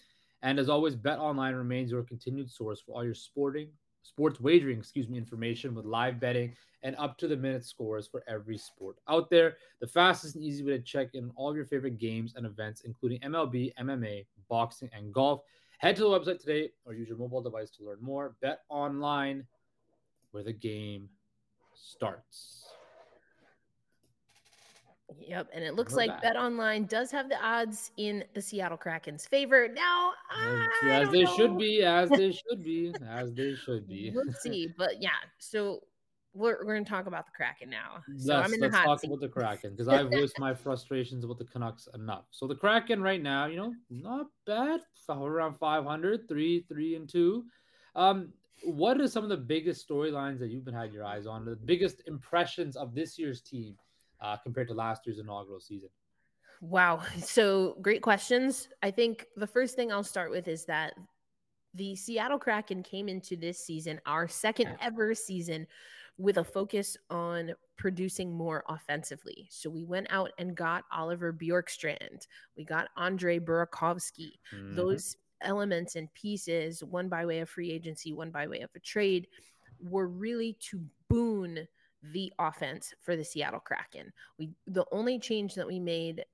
And 0.42 0.58
as 0.58 0.68
always, 0.68 0.96
Bet 0.96 1.18
Online 1.18 1.54
remains 1.54 1.90
your 1.90 2.02
continued 2.02 2.50
source 2.50 2.80
for 2.80 2.92
all 2.92 3.04
your 3.04 3.14
sporting, 3.14 3.68
sports 4.02 4.40
wagering, 4.40 4.78
excuse 4.78 5.08
me, 5.08 5.18
information 5.18 5.74
with 5.74 5.84
live 5.84 6.18
betting 6.18 6.54
and 6.82 6.96
up 6.96 7.18
to 7.18 7.28
the 7.28 7.36
minute 7.36 7.64
scores 7.64 8.08
for 8.08 8.22
every 8.26 8.56
sport 8.56 8.96
out 9.08 9.28
there. 9.28 9.56
The 9.80 9.86
fastest 9.86 10.36
and 10.36 10.44
easy 10.44 10.64
way 10.64 10.72
to 10.72 10.82
check 10.82 11.10
in 11.14 11.30
all 11.36 11.50
of 11.50 11.56
your 11.56 11.66
favorite 11.66 11.98
games 11.98 12.34
and 12.36 12.46
events, 12.46 12.82
including 12.82 13.20
MLB, 13.20 13.72
MMA, 13.78 14.26
boxing, 14.48 14.88
and 14.94 15.12
golf. 15.12 15.42
Head 15.78 15.96
to 15.96 16.02
the 16.02 16.08
website 16.08 16.40
today 16.40 16.70
or 16.84 16.94
use 16.94 17.08
your 17.08 17.18
mobile 17.18 17.42
device 17.42 17.70
to 17.70 17.84
learn 17.84 17.98
more. 18.00 18.34
Bet 18.40 18.60
Online, 18.68 19.46
where 20.30 20.42
the 20.42 20.52
game 20.52 21.08
starts. 21.82 22.60
Yep, 25.18 25.48
and 25.52 25.64
it 25.64 25.74
looks 25.74 25.94
like 25.94 26.08
back. 26.08 26.22
Bet 26.22 26.36
Online 26.36 26.84
does 26.84 27.10
have 27.10 27.28
the 27.28 27.42
odds 27.44 27.90
in 27.96 28.24
the 28.34 28.40
Seattle 28.40 28.76
Kraken's 28.76 29.26
favor. 29.26 29.68
Now, 29.68 30.12
as 30.88 31.10
they 31.10 31.24
know. 31.24 31.36
should 31.36 31.58
be, 31.58 31.82
as 31.82 32.10
they 32.10 32.32
should 32.32 32.62
be, 32.62 32.94
as 33.08 33.32
they 33.34 33.54
should 33.54 33.88
be. 33.88 34.12
We'll 34.14 34.32
see, 34.40 34.72
but 34.78 35.02
yeah. 35.02 35.10
So 35.38 35.82
we're, 36.32 36.58
we're 36.64 36.74
going 36.74 36.84
to 36.84 36.90
talk 36.90 37.06
about 37.06 37.26
the 37.26 37.32
Kraken 37.32 37.70
now. 37.70 38.02
So 38.18 38.38
yes, 38.38 38.54
let's 38.60 38.76
talk 38.76 39.00
seat. 39.00 39.08
about 39.08 39.20
the 39.20 39.28
Kraken 39.28 39.72
because 39.72 39.88
I've 39.88 40.10
voiced 40.10 40.38
my 40.38 40.54
frustrations 40.54 41.24
about 41.24 41.38
the 41.38 41.44
Canucks 41.44 41.88
enough. 41.94 42.24
So 42.30 42.46
the 42.46 42.54
Kraken 42.54 43.02
right 43.02 43.22
now, 43.22 43.46
you 43.46 43.56
know, 43.56 43.74
not 43.90 44.26
bad, 44.46 44.80
around 45.08 45.58
500, 45.58 46.28
three, 46.28 46.64
three, 46.68 46.94
and 46.94 47.08
two. 47.08 47.44
Um, 47.96 48.32
what 48.64 49.00
are 49.00 49.08
some 49.08 49.24
of 49.24 49.30
the 49.30 49.36
biggest 49.36 49.88
storylines 49.88 50.38
that 50.38 50.50
you've 50.50 50.64
been 50.64 50.74
had 50.74 50.92
your 50.92 51.04
eyes 51.04 51.26
on? 51.26 51.44
The 51.44 51.56
biggest 51.56 52.02
impressions 52.06 52.76
of 52.76 52.94
this 52.94 53.18
year's 53.18 53.40
team 53.40 53.76
uh, 54.20 54.36
compared 54.36 54.68
to 54.68 54.74
last 54.74 55.06
year's 55.06 55.18
inaugural 55.18 55.60
season? 55.60 55.88
Wow. 56.60 57.02
So 57.18 57.76
great 57.80 58.02
questions. 58.02 58.68
I 58.82 58.90
think 58.90 59.26
the 59.36 59.46
first 59.46 59.76
thing 59.76 59.90
I'll 59.90 60.04
start 60.04 60.30
with 60.30 60.46
is 60.46 60.66
that 60.66 60.92
the 61.74 61.94
Seattle 61.94 62.38
Kraken 62.38 62.82
came 62.82 63.08
into 63.08 63.36
this 63.36 63.64
season, 63.64 64.00
our 64.04 64.28
second 64.28 64.76
ever 64.80 65.14
season, 65.14 65.66
with 66.18 66.36
a 66.36 66.44
focus 66.44 66.96
on 67.08 67.52
producing 67.78 68.30
more 68.30 68.62
offensively. 68.68 69.46
So 69.50 69.70
we 69.70 69.84
went 69.84 70.08
out 70.10 70.32
and 70.38 70.54
got 70.54 70.84
Oliver 70.92 71.32
Bjorkstrand. 71.32 72.26
We 72.56 72.64
got 72.64 72.88
Andre 72.96 73.38
Burakovsky. 73.38 74.32
Mm-hmm. 74.54 74.76
Those 74.76 75.16
elements 75.42 75.96
and 75.96 76.12
pieces, 76.14 76.82
one 76.84 77.08
by 77.08 77.26
way 77.26 77.40
of 77.40 77.48
free 77.48 77.70
agency, 77.70 78.12
one 78.12 78.30
by 78.30 78.46
way 78.46 78.60
of 78.60 78.70
a 78.74 78.80
trade, 78.80 79.26
were 79.80 80.08
really 80.08 80.56
to 80.60 80.80
boon 81.08 81.66
the 82.12 82.32
offense 82.38 82.94
for 83.00 83.16
the 83.16 83.24
Seattle 83.24 83.60
Kraken. 83.60 84.12
We 84.38 84.50
the 84.66 84.86
only 84.92 85.18
change 85.18 85.54
that 85.54 85.66
we 85.66 85.78
made 85.78 86.24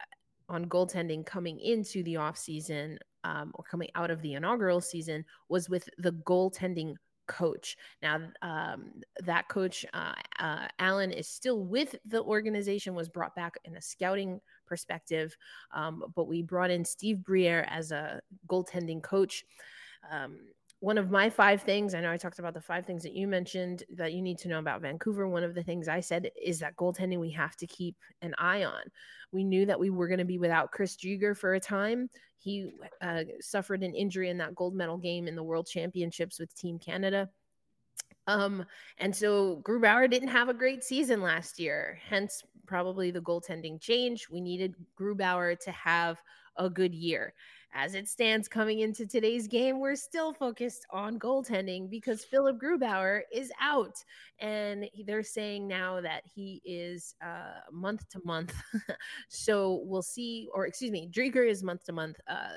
on 0.48 0.66
goaltending 0.66 1.26
coming 1.26 1.58
into 1.58 2.02
the 2.04 2.14
offseason 2.14 2.98
um, 3.24 3.50
or 3.54 3.64
coming 3.64 3.88
out 3.94 4.10
of 4.10 4.22
the 4.22 4.34
inaugural 4.34 4.80
season 4.80 5.24
was 5.48 5.68
with 5.68 5.88
the 5.98 6.12
goaltending 6.12 6.94
coach. 7.26 7.76
Now, 8.02 8.20
um, 8.42 9.02
that 9.24 9.48
coach, 9.48 9.84
uh, 9.92 10.12
uh, 10.38 10.68
Allen, 10.78 11.10
is 11.10 11.28
still 11.28 11.64
with 11.64 11.96
the 12.04 12.22
organization, 12.22 12.94
was 12.94 13.08
brought 13.08 13.34
back 13.34 13.58
in 13.64 13.76
a 13.76 13.82
scouting 13.82 14.40
perspective, 14.66 15.36
um, 15.72 16.04
but 16.14 16.28
we 16.28 16.42
brought 16.42 16.70
in 16.70 16.84
Steve 16.84 17.22
Briere 17.24 17.66
as 17.70 17.92
a 17.92 18.20
goaltending 18.48 19.02
coach. 19.02 19.44
Um, 20.10 20.38
one 20.80 20.98
of 20.98 21.10
my 21.10 21.30
five 21.30 21.62
things, 21.62 21.94
I 21.94 22.00
know 22.00 22.12
I 22.12 22.18
talked 22.18 22.38
about 22.38 22.54
the 22.54 22.60
five 22.60 22.84
things 22.84 23.02
that 23.02 23.14
you 23.14 23.26
mentioned 23.26 23.82
that 23.94 24.12
you 24.12 24.20
need 24.20 24.38
to 24.38 24.48
know 24.48 24.58
about 24.58 24.82
Vancouver. 24.82 25.26
One 25.26 25.42
of 25.42 25.54
the 25.54 25.62
things 25.62 25.88
I 25.88 26.00
said 26.00 26.30
is 26.40 26.58
that 26.60 26.76
goaltending 26.76 27.18
we 27.18 27.30
have 27.30 27.56
to 27.56 27.66
keep 27.66 27.96
an 28.20 28.34
eye 28.38 28.64
on. 28.64 28.82
We 29.32 29.42
knew 29.42 29.64
that 29.66 29.80
we 29.80 29.90
were 29.90 30.06
going 30.06 30.18
to 30.18 30.24
be 30.24 30.38
without 30.38 30.70
Chris 30.70 30.96
Driedger 30.96 31.36
for 31.36 31.54
a 31.54 31.60
time. 31.60 32.10
He 32.38 32.70
uh, 33.00 33.24
suffered 33.40 33.82
an 33.82 33.94
injury 33.94 34.28
in 34.28 34.38
that 34.38 34.54
gold 34.54 34.74
medal 34.74 34.98
game 34.98 35.26
in 35.26 35.34
the 35.34 35.42
World 35.42 35.66
Championships 35.66 36.38
with 36.38 36.54
Team 36.54 36.78
Canada. 36.78 37.30
Um, 38.26 38.64
and 38.98 39.14
so 39.14 39.62
Grubauer 39.64 40.10
didn't 40.10 40.28
have 40.28 40.48
a 40.48 40.54
great 40.54 40.82
season 40.82 41.22
last 41.22 41.58
year, 41.58 41.98
hence 42.08 42.42
probably 42.66 43.10
the 43.10 43.20
goaltending 43.20 43.80
change. 43.80 44.28
We 44.28 44.40
needed 44.40 44.74
Grubauer 44.98 45.58
to 45.60 45.70
have 45.70 46.20
a 46.56 46.68
good 46.68 46.94
year 46.94 47.34
as 47.76 47.94
it 47.94 48.08
stands 48.08 48.48
coming 48.48 48.80
into 48.80 49.06
today's 49.06 49.46
game, 49.46 49.78
we're 49.78 49.96
still 49.96 50.32
focused 50.32 50.86
on 50.90 51.18
goaltending 51.18 51.90
because 51.90 52.24
Philipp 52.24 52.56
Grubauer 52.58 53.20
is 53.30 53.52
out. 53.60 53.94
And 54.38 54.88
they're 55.06 55.22
saying 55.22 55.68
now 55.68 56.00
that 56.00 56.22
he 56.24 56.62
is 56.64 57.14
uh, 57.22 57.60
month 57.70 58.08
to 58.10 58.20
month. 58.24 58.54
so 59.28 59.82
we'll 59.84 60.02
see, 60.02 60.48
or 60.54 60.66
excuse 60.66 60.90
me, 60.90 61.10
Driedger 61.12 61.46
is 61.46 61.62
month 61.62 61.84
to 61.84 61.92
month. 61.92 62.18
Uh, 62.26 62.56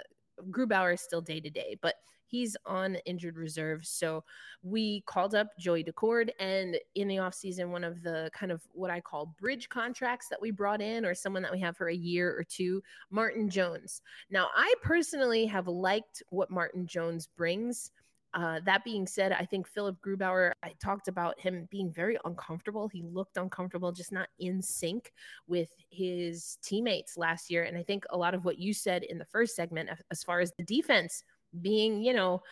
Grubauer 0.51 0.93
is 0.93 1.01
still 1.01 1.21
day 1.21 1.41
to 1.41 1.49
day, 1.49 1.77
but 1.81 1.95
he's 2.29 2.55
on 2.65 2.95
injured 3.05 3.37
reserve. 3.37 3.85
So 3.85 4.23
we 4.61 5.01
called 5.01 5.35
up 5.35 5.47
Joey 5.57 5.83
Daccord, 5.83 6.29
and 6.39 6.77
in 6.95 7.07
the 7.07 7.17
offseason, 7.17 7.69
one 7.69 7.83
of 7.83 8.03
the 8.03 8.29
kind 8.33 8.51
of 8.51 8.61
what 8.71 8.91
I 8.91 9.01
call 9.01 9.33
bridge 9.39 9.69
contracts 9.69 10.27
that 10.29 10.41
we 10.41 10.51
brought 10.51 10.81
in, 10.81 11.05
or 11.05 11.13
someone 11.13 11.43
that 11.43 11.51
we 11.51 11.59
have 11.59 11.77
for 11.77 11.89
a 11.89 11.95
year 11.95 12.37
or 12.37 12.43
two, 12.43 12.81
Martin 13.09 13.49
Jones. 13.49 14.01
Now, 14.29 14.49
I 14.55 14.73
personally 14.81 15.45
have 15.47 15.67
liked 15.67 16.23
what 16.29 16.51
Martin 16.51 16.85
Jones 16.85 17.27
brings. 17.35 17.91
Uh, 18.35 18.59
that 18.63 18.83
being 18.83 19.07
said, 19.07 19.31
I 19.31 19.43
think 19.43 19.67
Philipp 19.67 19.95
Grubauer, 20.05 20.51
I 20.61 20.73
talked 20.79 21.07
about 21.07 21.39
him 21.39 21.67
being 21.71 21.91
very 21.91 22.15
uncomfortable. 22.25 22.87
He 22.87 23.01
looked 23.01 23.37
uncomfortable, 23.37 23.91
just 23.91 24.11
not 24.11 24.27
in 24.37 24.61
sync 24.61 25.11
with 25.47 25.71
his 25.89 26.59
teammates 26.61 27.17
last 27.17 27.49
year. 27.49 27.63
And 27.63 27.75
I 27.75 27.81
think 27.81 28.05
a 28.11 28.17
lot 28.17 28.35
of 28.35 28.45
what 28.45 28.59
you 28.59 28.71
said 28.71 29.03
in 29.03 29.17
the 29.17 29.25
first 29.25 29.55
segment, 29.55 29.89
as 30.11 30.23
far 30.23 30.41
as 30.41 30.53
the 30.57 30.63
defense 30.63 31.23
being, 31.61 32.01
you 32.03 32.13
know, 32.13 32.43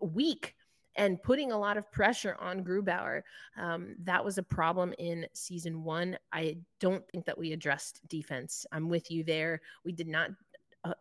weak 0.00 0.54
and 0.96 1.22
putting 1.22 1.52
a 1.52 1.58
lot 1.58 1.76
of 1.76 1.90
pressure 1.92 2.36
on 2.40 2.64
Grubauer. 2.64 3.22
Um, 3.58 3.96
that 4.04 4.24
was 4.24 4.38
a 4.38 4.42
problem 4.42 4.94
in 4.98 5.26
season 5.34 5.84
one. 5.84 6.18
I 6.32 6.56
don't 6.80 7.06
think 7.08 7.26
that 7.26 7.38
we 7.38 7.52
addressed 7.52 8.00
defense. 8.08 8.66
I'm 8.72 8.88
with 8.88 9.10
you 9.10 9.22
there. 9.22 9.60
We 9.84 9.92
did 9.92 10.08
not 10.08 10.30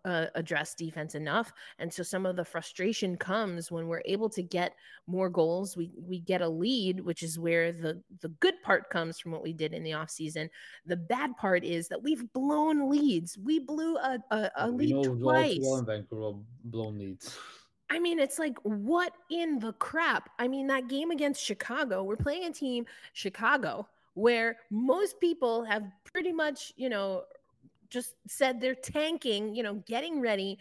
uh, 0.05 0.25
address 0.35 0.73
defense 0.73 1.15
enough 1.15 1.51
and 1.79 1.91
so 1.91 2.03
some 2.03 2.25
of 2.25 2.35
the 2.35 2.45
frustration 2.45 3.15
comes 3.17 3.71
when 3.71 3.87
we're 3.87 4.01
able 4.05 4.29
to 4.29 4.41
get 4.41 4.73
more 5.07 5.29
goals 5.29 5.75
we 5.75 5.91
we 6.07 6.19
get 6.19 6.41
a 6.41 6.47
lead 6.47 6.99
which 6.99 7.23
is 7.23 7.39
where 7.39 7.71
the 7.71 8.01
the 8.21 8.29
good 8.39 8.55
part 8.63 8.89
comes 8.89 9.19
from 9.19 9.31
what 9.31 9.43
we 9.43 9.53
did 9.53 9.73
in 9.73 9.83
the 9.83 9.91
offseason 9.91 10.49
the 10.85 10.95
bad 10.95 11.35
part 11.37 11.63
is 11.63 11.87
that 11.87 12.01
we've 12.01 12.31
blown 12.33 12.89
leads. 12.89 13.37
We 13.37 13.59
blew 13.59 13.97
a, 13.97 14.19
a, 14.31 14.51
a 14.57 14.69
lead 14.69 14.95
know, 14.95 15.15
twice. 15.15 15.59
Vancouver 15.85 16.37
blown 16.65 16.99
leads. 16.99 17.37
I 17.89 17.99
mean, 17.99 18.19
it's 18.19 18.39
like, 18.39 18.57
what 18.63 19.13
in 19.29 19.59
the 19.59 19.73
crap? 19.73 20.29
I 20.39 20.47
mean, 20.47 20.67
that 20.67 20.87
game 20.87 21.11
against 21.11 21.43
Chicago, 21.43 22.03
we're 22.03 22.15
playing 22.15 22.45
a 22.45 22.51
team, 22.51 22.85
Chicago, 23.13 23.87
where 24.15 24.57
most 24.71 25.19
people 25.19 25.63
have 25.65 25.83
pretty 26.03 26.31
much, 26.31 26.73
you 26.77 26.89
know, 26.89 27.23
just 27.89 28.15
said 28.27 28.59
they're 28.59 28.75
tanking, 28.75 29.55
you 29.55 29.63
know, 29.63 29.75
getting 29.87 30.21
ready. 30.21 30.57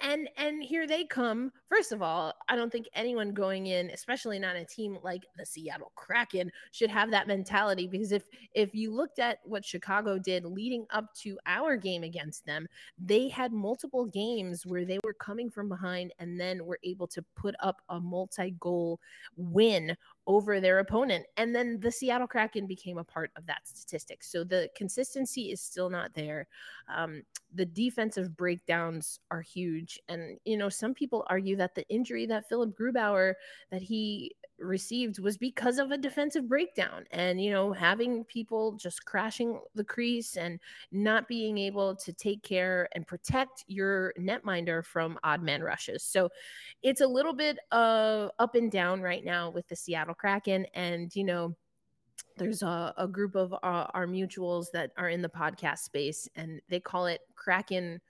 And 0.00 0.28
and 0.36 0.62
here 0.62 0.86
they 0.86 1.04
come. 1.04 1.52
First 1.68 1.90
of 1.90 2.00
all, 2.00 2.32
I 2.48 2.54
don't 2.54 2.70
think 2.70 2.86
anyone 2.94 3.32
going 3.32 3.66
in, 3.66 3.90
especially 3.90 4.38
not 4.38 4.56
a 4.56 4.64
team 4.64 4.98
like 5.02 5.22
the 5.36 5.44
Seattle 5.44 5.92
Kraken, 5.96 6.50
should 6.70 6.90
have 6.90 7.10
that 7.10 7.26
mentality 7.26 7.88
because 7.88 8.12
if 8.12 8.24
if 8.54 8.74
you 8.74 8.92
looked 8.94 9.18
at 9.18 9.38
what 9.44 9.64
Chicago 9.64 10.18
did 10.18 10.44
leading 10.44 10.86
up 10.90 11.12
to 11.22 11.38
our 11.46 11.76
game 11.76 12.04
against 12.04 12.46
them, 12.46 12.68
they 12.98 13.28
had 13.28 13.52
multiple 13.52 14.06
games 14.06 14.64
where 14.64 14.84
they 14.84 15.00
were 15.02 15.14
coming 15.14 15.50
from 15.50 15.68
behind 15.68 16.12
and 16.18 16.38
then 16.38 16.64
were 16.64 16.78
able 16.84 17.08
to 17.08 17.24
put 17.34 17.54
up 17.60 17.82
a 17.88 17.98
multi-goal 17.98 19.00
win 19.36 19.96
over 20.26 20.60
their 20.60 20.80
opponent. 20.80 21.24
And 21.36 21.54
then 21.54 21.78
the 21.80 21.90
Seattle 21.90 22.26
Kraken 22.26 22.66
became 22.66 22.98
a 22.98 23.04
part 23.04 23.30
of 23.36 23.46
that 23.46 23.66
statistic. 23.66 24.24
So 24.24 24.42
the 24.42 24.68
consistency 24.76 25.52
is 25.52 25.60
still 25.60 25.88
not 25.88 26.14
there. 26.14 26.48
Um, 26.94 27.22
the 27.54 27.64
defensive 27.64 28.36
breakdowns 28.36 29.20
are 29.30 29.40
huge. 29.40 30.00
And, 30.08 30.38
you 30.44 30.56
know, 30.56 30.68
some 30.68 30.94
people 30.94 31.24
argue 31.28 31.55
that 31.56 31.74
the 31.74 31.88
injury 31.88 32.26
that 32.26 32.48
Philipp 32.48 32.76
Grubauer, 32.78 33.34
that 33.70 33.82
he 33.82 34.34
received 34.58 35.18
was 35.18 35.36
because 35.36 35.78
of 35.78 35.90
a 35.90 35.98
defensive 35.98 36.48
breakdown 36.48 37.04
and 37.10 37.42
you 37.42 37.50
know 37.50 37.72
having 37.72 38.24
people 38.24 38.72
just 38.72 39.04
crashing 39.04 39.60
the 39.74 39.84
crease 39.84 40.36
and 40.36 40.58
not 40.92 41.28
being 41.28 41.58
able 41.58 41.94
to 41.94 42.12
take 42.12 42.42
care 42.42 42.88
and 42.94 43.06
protect 43.06 43.64
your 43.66 44.14
netminder 44.18 44.84
from 44.84 45.18
odd 45.24 45.42
man 45.42 45.62
rushes. 45.62 46.02
So 46.02 46.30
it's 46.82 47.02
a 47.02 47.06
little 47.06 47.34
bit 47.34 47.58
of 47.70 48.30
up 48.38 48.54
and 48.54 48.70
down 48.70 49.02
right 49.02 49.24
now 49.24 49.50
with 49.50 49.68
the 49.68 49.76
seattle 49.76 50.14
kraken 50.14 50.66
and 50.74 51.14
you 51.14 51.24
know 51.24 51.54
there's 52.38 52.62
a, 52.62 52.94
a 52.96 53.08
group 53.08 53.34
of 53.34 53.52
uh, 53.54 53.86
our 53.94 54.06
mutuals 54.06 54.66
that 54.72 54.90
are 54.96 55.08
in 55.08 55.22
the 55.22 55.28
podcast 55.28 55.78
space 55.78 56.28
and 56.36 56.60
they 56.68 56.80
call 56.80 57.06
it 57.06 57.20
kraken 57.34 58.00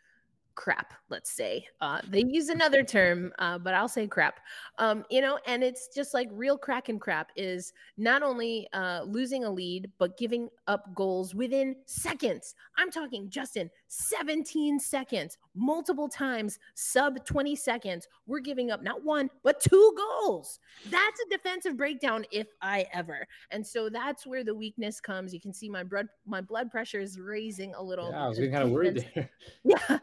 crap 0.57 0.95
let's 1.11 1.31
say 1.31 1.65
uh, 1.81 2.01
they 2.09 2.25
use 2.27 2.49
another 2.49 2.83
term 2.83 3.31
uh, 3.39 3.59
but 3.59 3.75
i'll 3.75 3.89
say 3.89 4.07
crap 4.07 4.41
um, 4.79 5.05
you 5.11 5.21
know 5.21 5.39
and 5.47 5.63
it's 5.63 5.89
just 5.95 6.15
like 6.15 6.29
real 6.33 6.59
kraken 6.59 6.99
crap 6.99 7.31
is 7.37 7.73
not 7.97 8.23
only 8.23 8.67
uh, 8.73 9.03
losing 9.07 9.45
a 9.45 9.51
lead 9.51 9.91
but 9.99 10.19
giving 10.19 10.49
up 10.67 10.93
goals 10.95 11.35
within 11.35 11.77
seconds. 11.85 12.55
I'm 12.77 12.91
talking 12.91 13.31
justin 13.31 13.71
17 13.89 14.81
seconds 14.81 15.39
multiple 15.55 16.09
times 16.09 16.59
sub 16.75 17.25
20 17.25 17.57
seconds. 17.57 18.09
We're 18.27 18.41
giving 18.41 18.71
up 18.71 18.83
not 18.83 19.05
one 19.05 19.31
but 19.43 19.61
two 19.61 19.97
goals. 19.97 20.59
That's 20.91 21.21
a 21.21 21.29
defensive 21.31 21.77
breakdown 21.77 22.25
if 22.31 22.49
i 22.63 22.87
ever. 22.93 23.27
And 23.51 23.67
so 23.67 23.89
that's 23.89 24.27
where 24.27 24.45
the 24.45 24.55
weakness 24.55 25.01
comes. 25.01 25.33
You 25.33 25.41
can 25.41 25.53
see 25.53 25.69
my 25.69 25.85
blood 25.85 26.09
my 26.27 26.41
blood 26.41 26.71
pressure 26.71 27.01
is 27.01 27.19
raising 27.19 27.75
a 27.75 27.83
little 27.83 28.11
yeah 28.11 28.25
i 28.25 28.29
was 28.29 28.39
getting 28.39 28.53
kind 28.53 28.65
of 28.65 28.71
worried 28.71 29.07
there. 29.15 29.31
Yeah 29.65 29.99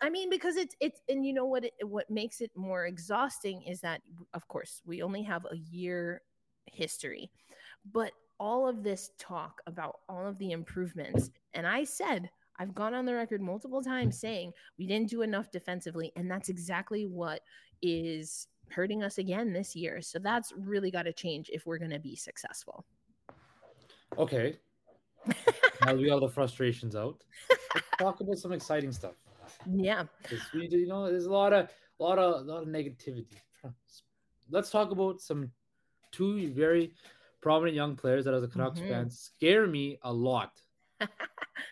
I 0.00 0.10
mean, 0.10 0.30
because 0.30 0.56
it's 0.56 0.74
it's 0.80 1.00
and 1.08 1.24
you 1.24 1.32
know 1.32 1.46
what 1.46 1.64
it, 1.64 1.72
what 1.82 2.10
makes 2.10 2.40
it 2.40 2.50
more 2.56 2.86
exhausting 2.86 3.62
is 3.62 3.80
that 3.80 4.00
of 4.34 4.46
course 4.48 4.82
we 4.84 5.02
only 5.02 5.22
have 5.22 5.46
a 5.50 5.56
year 5.56 6.22
history, 6.66 7.30
but 7.92 8.12
all 8.38 8.68
of 8.68 8.82
this 8.82 9.10
talk 9.18 9.60
about 9.66 10.00
all 10.08 10.26
of 10.26 10.38
the 10.38 10.52
improvements, 10.52 11.30
and 11.54 11.66
I 11.66 11.84
said 11.84 12.30
I've 12.62 12.76
gone 12.76 12.94
on 12.94 13.04
the 13.04 13.14
record 13.14 13.42
multiple 13.42 13.82
times 13.82 14.20
saying 14.20 14.52
we 14.78 14.86
didn't 14.86 15.10
do 15.10 15.22
enough 15.22 15.50
defensively, 15.50 16.12
and 16.14 16.30
that's 16.30 16.48
exactly 16.48 17.06
what 17.06 17.40
is 17.82 18.46
hurting 18.70 19.02
us 19.02 19.18
again 19.18 19.52
this 19.52 19.74
year. 19.74 20.00
So 20.00 20.20
that's 20.20 20.52
really 20.56 20.92
got 20.92 21.02
to 21.02 21.12
change 21.12 21.50
if 21.52 21.66
we're 21.66 21.78
going 21.78 21.90
to 21.90 21.98
be 21.98 22.14
successful. 22.14 22.84
Okay. 24.16 24.58
now 25.84 25.94
we 25.94 26.06
got 26.06 26.20
the 26.20 26.28
frustrations 26.28 26.94
out. 26.94 27.24
Let's 27.50 27.86
talk 27.98 28.20
about 28.20 28.38
some 28.38 28.52
exciting 28.52 28.92
stuff. 28.92 29.14
Yeah. 29.68 30.04
We, 30.54 30.68
you 30.68 30.86
know, 30.86 31.10
there's 31.10 31.26
a 31.26 31.32
lot 31.32 31.52
of, 31.52 31.68
a 31.98 32.02
lot 32.02 32.20
of, 32.20 32.46
a 32.46 32.52
lot 32.52 32.62
of 32.62 32.68
negativity. 32.68 33.26
Let's 34.50 34.70
talk 34.70 34.92
about 34.92 35.20
some 35.20 35.50
two 36.12 36.52
very 36.52 36.94
prominent 37.40 37.74
young 37.74 37.96
players 37.96 38.24
that, 38.24 38.34
as 38.34 38.44
a 38.44 38.48
Canucks 38.48 38.78
mm-hmm. 38.78 38.88
fan, 38.88 39.10
scare 39.10 39.66
me 39.66 39.98
a 40.02 40.12
lot, 40.12 40.61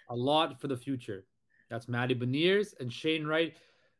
a 0.08 0.16
lot 0.16 0.60
for 0.60 0.68
the 0.68 0.76
future. 0.76 1.24
That's 1.68 1.88
Matty 1.88 2.14
Beniers 2.14 2.74
and 2.80 2.92
Shane 2.92 3.26
Wright. 3.26 3.54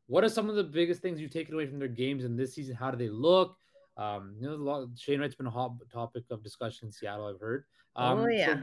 What 0.07 0.25
are 0.25 0.29
some 0.29 0.49
of 0.49 0.57
the 0.57 0.65
biggest 0.65 1.03
things 1.03 1.21
you've 1.21 1.31
taken 1.31 1.55
away 1.55 1.67
from 1.67 1.79
their 1.79 1.89
games 1.89 2.25
in 2.25 2.37
this 2.37 2.55
season? 2.55 2.75
How 2.75 2.91
do 2.91 2.97
they 2.97 3.09
look? 3.09 3.57
Um, 3.97 4.35
you 4.41 4.49
know, 4.49 4.55
a 4.55 4.57
lot, 4.57 4.89
Shane 4.97 5.21
Wright's 5.21 5.35
been 5.35 5.47
a 5.47 5.51
hot 5.51 5.73
topic 5.93 6.25
of 6.31 6.43
discussion 6.43 6.89
in 6.89 6.93
Seattle. 6.93 7.27
I've 7.27 7.41
heard. 7.41 7.65
Um, 7.95 8.21
oh 8.21 8.29
yeah. 8.29 8.47
So 8.47 8.61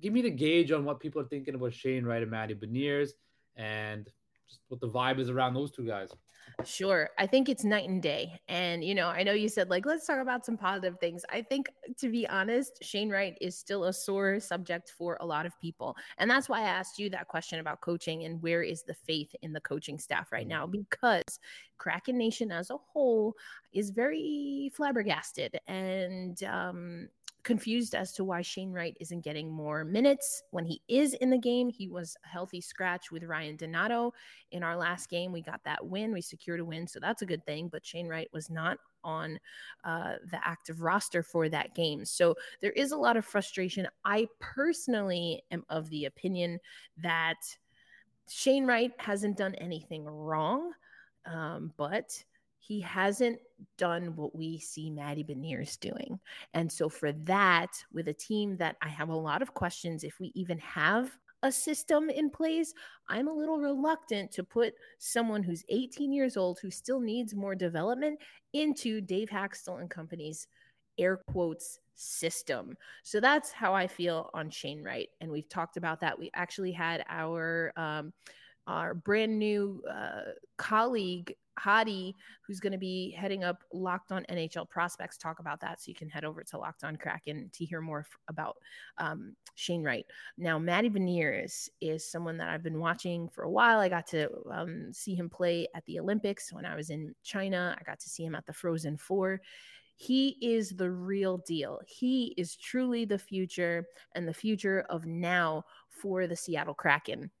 give 0.00 0.12
me 0.12 0.22
the 0.22 0.30
gauge 0.30 0.70
on 0.70 0.84
what 0.84 1.00
people 1.00 1.20
are 1.20 1.26
thinking 1.26 1.54
about 1.54 1.74
Shane 1.74 2.04
Wright 2.04 2.22
and 2.22 2.30
Matty 2.30 2.54
Beniers, 2.54 3.10
and 3.56 4.08
just 4.48 4.60
what 4.68 4.80
the 4.80 4.88
vibe 4.88 5.18
is 5.18 5.30
around 5.30 5.54
those 5.54 5.70
two 5.70 5.86
guys. 5.86 6.10
Sure. 6.64 7.10
I 7.18 7.26
think 7.26 7.48
it's 7.48 7.64
night 7.64 7.88
and 7.88 8.02
day. 8.02 8.40
And, 8.48 8.84
you 8.84 8.94
know, 8.94 9.08
I 9.08 9.22
know 9.22 9.32
you 9.32 9.48
said, 9.48 9.70
like, 9.70 9.86
let's 9.86 10.06
talk 10.06 10.18
about 10.18 10.44
some 10.44 10.56
positive 10.56 10.98
things. 10.98 11.24
I 11.30 11.42
think, 11.42 11.70
to 11.98 12.08
be 12.08 12.28
honest, 12.28 12.82
Shane 12.82 13.10
Wright 13.10 13.36
is 13.40 13.56
still 13.56 13.84
a 13.84 13.92
sore 13.92 14.40
subject 14.40 14.92
for 14.96 15.16
a 15.20 15.26
lot 15.26 15.46
of 15.46 15.58
people. 15.60 15.96
And 16.18 16.30
that's 16.30 16.48
why 16.48 16.60
I 16.60 16.68
asked 16.68 16.98
you 16.98 17.10
that 17.10 17.28
question 17.28 17.60
about 17.60 17.80
coaching 17.80 18.24
and 18.24 18.42
where 18.42 18.62
is 18.62 18.82
the 18.82 18.94
faith 18.94 19.34
in 19.42 19.52
the 19.52 19.60
coaching 19.60 19.98
staff 19.98 20.32
right 20.32 20.46
now? 20.46 20.66
Mm-hmm. 20.66 20.80
Because 20.80 21.38
Kraken 21.78 22.18
Nation 22.18 22.50
as 22.50 22.70
a 22.70 22.76
whole 22.76 23.34
is 23.72 23.90
very 23.90 24.70
flabbergasted. 24.74 25.60
And, 25.66 26.42
um, 26.42 27.08
confused 27.44 27.94
as 27.94 28.12
to 28.12 28.24
why 28.24 28.42
Shane 28.42 28.72
Wright 28.72 28.96
isn't 29.00 29.24
getting 29.24 29.50
more 29.50 29.84
minutes 29.84 30.42
when 30.50 30.64
he 30.64 30.82
is 30.88 31.14
in 31.14 31.30
the 31.30 31.38
game. 31.38 31.68
He 31.68 31.88
was 31.88 32.16
a 32.24 32.28
healthy 32.28 32.60
scratch 32.60 33.10
with 33.10 33.24
Ryan 33.24 33.56
Donato 33.56 34.12
in 34.50 34.62
our 34.62 34.76
last 34.76 35.08
game. 35.08 35.32
We 35.32 35.42
got 35.42 35.62
that 35.64 35.84
win, 35.86 36.12
we 36.12 36.20
secured 36.20 36.60
a 36.60 36.64
win, 36.64 36.86
so 36.86 36.98
that's 37.00 37.22
a 37.22 37.26
good 37.26 37.44
thing. 37.46 37.68
But 37.68 37.86
Shane 37.86 38.08
Wright 38.08 38.28
was 38.32 38.50
not 38.50 38.78
on 39.04 39.38
uh, 39.84 40.14
the 40.30 40.46
active 40.46 40.82
roster 40.82 41.22
for 41.22 41.48
that 41.48 41.74
game. 41.74 42.04
So 42.04 42.34
there 42.60 42.72
is 42.72 42.92
a 42.92 42.96
lot 42.96 43.16
of 43.16 43.24
frustration. 43.24 43.88
I 44.04 44.28
personally 44.40 45.42
am 45.50 45.64
of 45.68 45.88
the 45.90 46.06
opinion 46.06 46.58
that 46.98 47.36
Shane 48.28 48.66
Wright 48.66 48.92
hasn't 48.98 49.36
done 49.36 49.54
anything 49.54 50.04
wrong, 50.04 50.72
um, 51.24 51.72
but 51.76 52.22
he 52.68 52.80
hasn't 52.82 53.38
done 53.78 54.14
what 54.14 54.36
we 54.36 54.58
see 54.58 54.90
Matty 54.90 55.24
Beniers 55.24 55.80
doing. 55.80 56.20
And 56.52 56.70
so 56.70 56.90
for 56.90 57.12
that, 57.12 57.70
with 57.94 58.08
a 58.08 58.12
team 58.12 58.58
that 58.58 58.76
I 58.82 58.88
have 58.88 59.08
a 59.08 59.16
lot 59.16 59.40
of 59.40 59.54
questions 59.54 60.04
if 60.04 60.20
we 60.20 60.32
even 60.34 60.58
have 60.58 61.10
a 61.42 61.50
system 61.50 62.10
in 62.10 62.28
place, 62.28 62.74
I'm 63.08 63.26
a 63.26 63.32
little 63.32 63.58
reluctant 63.58 64.30
to 64.32 64.44
put 64.44 64.74
someone 64.98 65.42
who's 65.42 65.64
18 65.70 66.12
years 66.12 66.36
old 66.36 66.58
who 66.60 66.70
still 66.70 67.00
needs 67.00 67.34
more 67.34 67.54
development 67.54 68.20
into 68.52 69.00
Dave 69.00 69.30
Hakstol 69.30 69.80
and 69.80 69.88
company's 69.88 70.46
air 70.98 71.16
quotes 71.16 71.80
system. 71.94 72.76
So 73.02 73.18
that's 73.18 73.50
how 73.50 73.72
I 73.72 73.86
feel 73.86 74.28
on 74.34 74.50
Shane 74.50 74.82
Wright. 74.82 75.08
And 75.22 75.30
we've 75.30 75.48
talked 75.48 75.78
about 75.78 76.00
that. 76.00 76.18
We 76.18 76.30
actually 76.34 76.72
had 76.72 77.02
our 77.08 77.72
um, 77.78 78.12
our 78.66 78.92
brand 78.92 79.38
new 79.38 79.82
uh, 79.90 80.32
colleague 80.58 81.34
Hadi, 81.58 82.14
who's 82.46 82.60
going 82.60 82.72
to 82.72 82.78
be 82.78 83.10
heading 83.10 83.44
up 83.44 83.62
Locked 83.72 84.12
On 84.12 84.24
NHL 84.30 84.68
Prospects, 84.68 85.18
talk 85.18 85.38
about 85.38 85.60
that. 85.60 85.80
So 85.80 85.88
you 85.88 85.94
can 85.94 86.08
head 86.08 86.24
over 86.24 86.42
to 86.44 86.58
Locked 86.58 86.84
On 86.84 86.96
Kraken 86.96 87.50
to 87.52 87.64
hear 87.64 87.80
more 87.80 88.00
f- 88.00 88.18
about 88.28 88.56
um, 88.98 89.34
Shane 89.54 89.82
Wright. 89.82 90.06
Now, 90.36 90.58
Matty 90.58 90.90
Beniers 90.90 91.68
is 91.80 92.10
someone 92.10 92.36
that 92.38 92.48
I've 92.48 92.62
been 92.62 92.80
watching 92.80 93.28
for 93.28 93.44
a 93.44 93.50
while. 93.50 93.80
I 93.80 93.88
got 93.88 94.06
to 94.08 94.28
um, 94.50 94.92
see 94.92 95.14
him 95.14 95.28
play 95.28 95.66
at 95.74 95.84
the 95.86 95.98
Olympics 96.00 96.52
when 96.52 96.64
I 96.64 96.76
was 96.76 96.90
in 96.90 97.14
China. 97.22 97.76
I 97.78 97.82
got 97.84 98.00
to 98.00 98.08
see 98.08 98.24
him 98.24 98.34
at 98.34 98.46
the 98.46 98.52
Frozen 98.52 98.96
Four. 98.98 99.40
He 99.96 100.36
is 100.40 100.70
the 100.70 100.90
real 100.90 101.38
deal. 101.38 101.80
He 101.84 102.32
is 102.36 102.54
truly 102.54 103.04
the 103.04 103.18
future 103.18 103.84
and 104.14 104.28
the 104.28 104.32
future 104.32 104.86
of 104.88 105.06
now 105.06 105.64
for 105.88 106.28
the 106.28 106.36
Seattle 106.36 106.74
Kraken. 106.74 107.32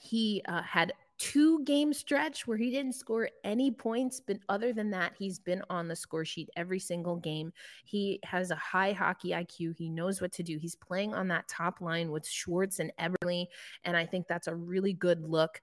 He 0.00 0.42
uh, 0.48 0.62
had 0.62 0.94
two 1.22 1.62
game 1.62 1.92
stretch 1.92 2.48
where 2.48 2.58
he 2.58 2.68
didn't 2.68 2.94
score 2.94 3.28
any 3.44 3.70
points, 3.70 4.20
but 4.20 4.38
other 4.48 4.72
than 4.72 4.90
that, 4.90 5.12
he's 5.16 5.38
been 5.38 5.62
on 5.70 5.86
the 5.86 5.94
score 5.94 6.24
sheet 6.24 6.48
every 6.56 6.80
single 6.80 7.14
game. 7.14 7.52
He 7.84 8.18
has 8.24 8.50
a 8.50 8.56
high 8.56 8.90
hockey 8.90 9.30
IQ. 9.30 9.76
He 9.76 9.88
knows 9.88 10.20
what 10.20 10.32
to 10.32 10.42
do. 10.42 10.58
He's 10.58 10.74
playing 10.74 11.14
on 11.14 11.28
that 11.28 11.46
top 11.46 11.80
line 11.80 12.10
with 12.10 12.26
Schwartz 12.26 12.80
and 12.80 12.90
Eberle 13.00 13.46
and 13.84 13.96
I 13.96 14.04
think 14.04 14.26
that's 14.26 14.48
a 14.48 14.54
really 14.54 14.94
good 14.94 15.22
look. 15.22 15.60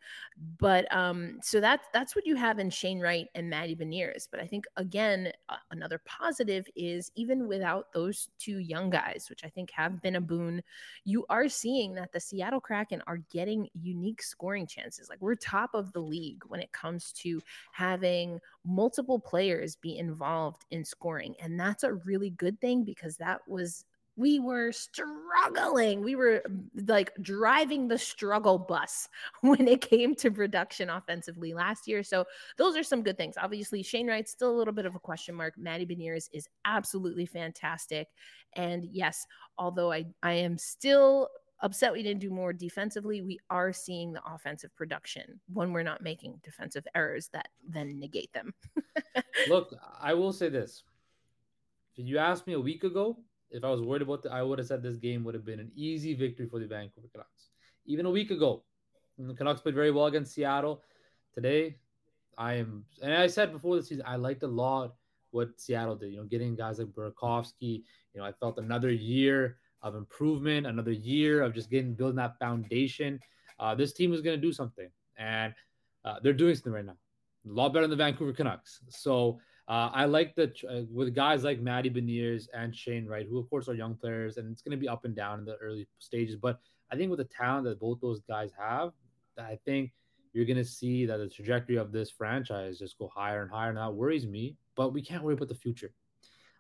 But 0.60 0.94
um, 0.96 1.40
so 1.42 1.60
that's 1.60 1.86
that's 1.94 2.16
what 2.16 2.26
you 2.26 2.38
have 2.38 2.60
in 2.60 2.70
Shane 2.70 3.02
Wright 3.02 3.28
and 3.36 3.50
Matty 3.50 3.76
Beniers. 3.76 4.30
But 4.32 4.40
I 4.40 4.48
think 4.48 4.64
again, 4.78 5.34
another 5.72 6.02
positive 6.06 6.68
is 6.78 7.12
even 7.16 7.50
without 7.50 7.92
those 7.94 8.30
two 8.38 8.60
young 8.60 8.90
guys, 8.90 9.28
which 9.30 9.44
I 9.44 9.50
think 9.50 9.72
have 9.72 10.02
been 10.02 10.16
a 10.16 10.22
boon, 10.22 10.64
you 11.04 11.26
are 11.30 11.50
seeing 11.50 11.96
that 11.96 12.14
the 12.14 12.20
Seattle 12.22 12.62
Kraken 12.62 13.04
are 13.08 13.18
getting 13.30 13.68
unique 13.74 14.22
scoring 14.22 14.66
chances. 14.66 15.10
Like 15.10 15.22
we're 15.22 15.36
top 15.50 15.72
of 15.74 15.92
the 15.94 16.00
league 16.00 16.44
when 16.48 16.60
it 16.60 16.72
comes 16.72 17.12
to 17.14 17.42
having 17.72 18.40
multiple 18.66 19.20
players 19.20 19.76
be 19.76 19.98
involved 19.98 20.66
in 20.72 20.84
scoring. 20.84 21.36
And 21.42 21.60
that's 21.60 21.84
a 21.84 21.94
really 21.94 22.32
good 22.32 22.60
thing 22.62 22.84
because 22.84 23.18
that 23.18 23.42
was 23.48 23.86
we 24.20 24.38
were 24.38 24.74
struggling. 24.74 26.04
We 26.04 26.16
were 26.18 26.42
um, 26.46 26.70
like 26.88 27.14
driving 27.22 27.88
the 27.88 27.98
struggle 27.98 28.60
bus 28.60 29.08
when 29.42 29.66
it 29.68 29.80
came 29.80 30.14
to 30.16 30.30
production 30.30 30.90
offensively 30.90 31.54
last 31.54 31.88
year. 31.88 32.04
So 32.04 32.26
those 32.58 32.76
are 32.76 32.84
some 32.84 33.02
good 33.02 33.18
things. 33.18 33.36
Obviously, 33.42 33.82
Shane 33.82 34.08
Wright's 34.08 34.32
still 34.32 34.52
a 34.52 34.58
little 34.58 34.74
bit 34.74 34.86
of 34.86 34.96
a 34.96 35.00
question 35.00 35.36
mark. 35.36 35.58
Matty 35.58 35.86
Beniers 35.86 36.28
is 36.34 36.50
absolutely 36.66 37.26
fantastic. 37.26 38.10
And 38.58 38.86
yes, 38.92 39.26
although 39.58 39.94
I, 39.94 40.06
I 40.22 40.34
am 40.34 40.58
still 40.58 41.30
upset 41.62 41.94
we 41.94 42.04
didn't 42.04 42.22
do 42.22 42.30
more 42.30 42.54
defensively, 42.54 43.22
we 43.22 43.40
are 43.50 43.74
seeing 43.74 44.14
the 44.14 44.22
offensive 44.26 44.76
production 44.76 45.40
when 45.52 45.74
we're 45.74 45.84
not 45.84 46.02
making 46.02 46.40
defensive 46.44 46.86
errors 46.96 47.30
that 47.34 47.50
then 47.68 48.00
negate 48.00 48.32
them. 48.34 48.54
Look, 49.50 49.74
I 50.02 50.14
will 50.14 50.34
say 50.34 50.50
this. 50.50 50.84
If 51.96 52.08
you 52.08 52.18
asked 52.18 52.48
me 52.48 52.54
a 52.54 52.60
week 52.60 52.84
ago, 52.84 53.18
if 53.52 53.64
I 53.64 53.70
was 53.70 53.82
worried 53.82 54.04
about 54.04 54.24
that, 54.24 54.32
I 54.32 54.44
would 54.44 54.60
have 54.60 54.68
said 54.68 54.82
this 54.82 54.98
game 54.98 55.24
would 55.24 55.34
have 55.34 55.46
been 55.46 55.60
an 55.60 55.72
easy 55.76 56.14
victory 56.14 56.48
for 56.48 56.60
the 56.60 56.68
Vancouver 56.68 57.08
Canucks. 57.12 57.50
Even 57.86 58.06
a 58.06 58.10
week 58.12 58.32
ago, 58.32 58.64
the 59.18 59.34
Canucks 59.34 59.62
played 59.62 59.76
very 59.76 59.92
well 59.92 60.06
against 60.06 60.34
Seattle. 60.34 60.84
Today, 61.34 61.78
I 62.38 62.54
am, 62.54 62.86
and 63.02 63.14
I 63.14 63.28
said 63.28 63.52
before 63.52 63.76
the 63.76 63.84
season, 63.84 64.06
I 64.08 64.16
liked 64.16 64.44
a 64.44 64.48
lot 64.48 64.96
what 65.32 65.60
Seattle 65.60 65.96
did. 65.96 66.12
You 66.14 66.20
know, 66.20 66.24
getting 66.26 66.56
guys 66.56 66.80
like 66.80 66.88
Burakovsky. 66.88 67.84
You 68.14 68.22
know, 68.22 68.24
I 68.24 68.32
felt 68.32 68.58
another 68.58 68.90
year 68.90 69.58
of 69.82 69.96
improvement, 69.96 70.68
another 70.68 70.92
year 70.92 71.42
of 71.42 71.54
just 71.54 71.70
getting 71.70 71.94
building 71.94 72.18
that 72.18 72.38
foundation. 72.40 73.20
Uh, 73.60 73.76
this 73.76 73.94
team 73.94 74.14
is 74.14 74.22
going 74.22 74.40
to 74.40 74.42
do 74.42 74.54
something, 74.54 74.90
and 75.18 75.54
uh, 76.06 76.16
they're 76.22 76.34
doing 76.34 76.56
something 76.56 76.74
right 76.74 76.86
now. 76.86 76.98
A 77.50 77.54
lot 77.54 77.74
better 77.74 77.88
than 77.88 77.98
the 77.98 78.04
Vancouver 78.04 78.34
Canucks. 78.34 78.82
So 78.90 79.40
uh, 79.68 79.90
I 79.94 80.06
like 80.06 80.36
that 80.36 80.62
uh, 80.70 80.82
with 80.92 81.14
guys 81.14 81.44
like 81.44 81.60
Matty 81.62 81.90
Beniers 81.90 82.48
and 82.54 82.76
Shane 82.76 83.06
Wright, 83.06 83.28
who 83.30 83.38
of 83.38 83.50
course 83.50 83.68
are 83.70 83.74
young 83.74 83.96
players, 83.96 84.38
and 84.38 84.52
it's 84.52 84.62
going 84.62 84.72
to 84.72 84.78
be 84.78 84.88
up 84.88 85.06
and 85.06 85.16
down 85.16 85.40
in 85.40 85.46
the 85.46 85.56
early 85.58 85.88
stages. 86.00 86.36
But 86.36 86.60
I 86.92 86.96
think 86.96 87.10
with 87.10 87.20
the 87.20 87.26
talent 87.26 87.66
that 87.66 87.80
both 87.80 88.02
those 88.02 88.22
guys 88.22 88.52
have, 88.58 88.92
I 89.38 89.60
think 89.66 89.92
you're 90.34 90.46
going 90.46 90.58
to 90.58 90.66
see 90.66 91.06
that 91.06 91.18
the 91.18 91.30
trajectory 91.30 91.78
of 91.78 91.92
this 91.92 92.10
franchise 92.10 92.80
just 92.80 92.98
go 92.98 93.10
higher 93.14 93.42
and 93.42 93.52
higher. 93.52 93.70
And 93.70 93.78
that 93.78 93.94
worries 93.94 94.26
me, 94.26 94.56
but 94.76 94.94
we 94.94 95.02
can't 95.02 95.24
worry 95.24 95.34
about 95.36 95.50
the 95.50 95.56
future. 95.56 95.92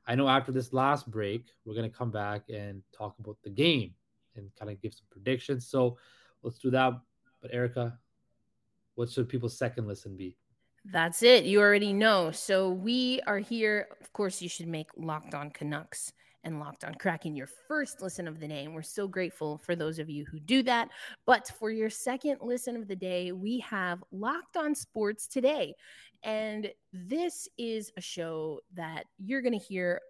I 0.10 0.15
know 0.15 0.28
after 0.28 0.52
this 0.52 0.74
last 0.74 1.10
break, 1.10 1.45
we're 1.63 1.76
going 1.76 1.89
to 1.89 1.95
come 1.95 2.10
back 2.10 2.41
and 2.50 2.82
talk 2.91 3.13
about 3.19 3.38
the 3.43 3.52
game 3.52 3.93
and 4.36 4.50
kind 4.58 4.72
of 4.72 4.82
give 4.82 4.91
some 4.91 5.06
predictions. 5.12 5.67
So 5.67 6.00
let's 6.41 6.58
do 6.58 6.72
that. 6.72 6.93
But 7.43 7.54
Erica, 7.54 7.95
what 8.95 9.12
should 9.12 9.30
people's 9.30 9.56
second 9.56 9.88
listen 9.88 10.17
be? 10.17 10.36
That's 10.84 11.22
it. 11.22 11.45
You 11.45 11.62
already 11.62 11.93
know. 11.93 12.32
So 12.32 12.72
we 12.72 13.22
are 13.28 13.38
here. 13.38 13.88
Of 14.02 14.12
course, 14.12 14.41
you 14.41 14.50
should 14.50 14.67
make 14.67 14.88
Locked 14.98 15.36
On 15.36 15.52
Canucks 15.52 16.12
and 16.43 16.60
Locked 16.60 16.84
On 16.84 16.93
Kraken 16.95 17.36
your 17.36 17.49
first 17.67 18.02
listen 18.02 18.28
of 18.28 18.39
the 18.39 18.47
day. 18.47 18.65
And 18.65 18.73
we're 18.73 18.82
so 18.82 19.08
grateful 19.08 19.58
for 19.58 19.75
those 19.75 19.99
of 19.99 20.10
you 20.10 20.25
who 20.25 20.39
do 20.39 20.63
that. 20.63 20.89
But 21.25 21.52
for 21.60 21.69
your 21.71 21.89
second 21.89 22.38
listen 22.41 22.75
of 22.75 22.88
the 22.88 22.95
day, 22.95 23.32
we 23.32 23.60
have 23.60 24.04
Locked 24.12 24.58
On 24.58 24.73
Sports 24.73 25.28
today. 25.28 25.75
And 26.23 26.71
this 26.93 27.47
is 27.58 27.91
a 27.97 28.02
show 28.02 28.60
that 28.73 29.06
you're 29.17 29.41
going 29.41 29.58
to 29.58 29.65
hear 29.65 30.02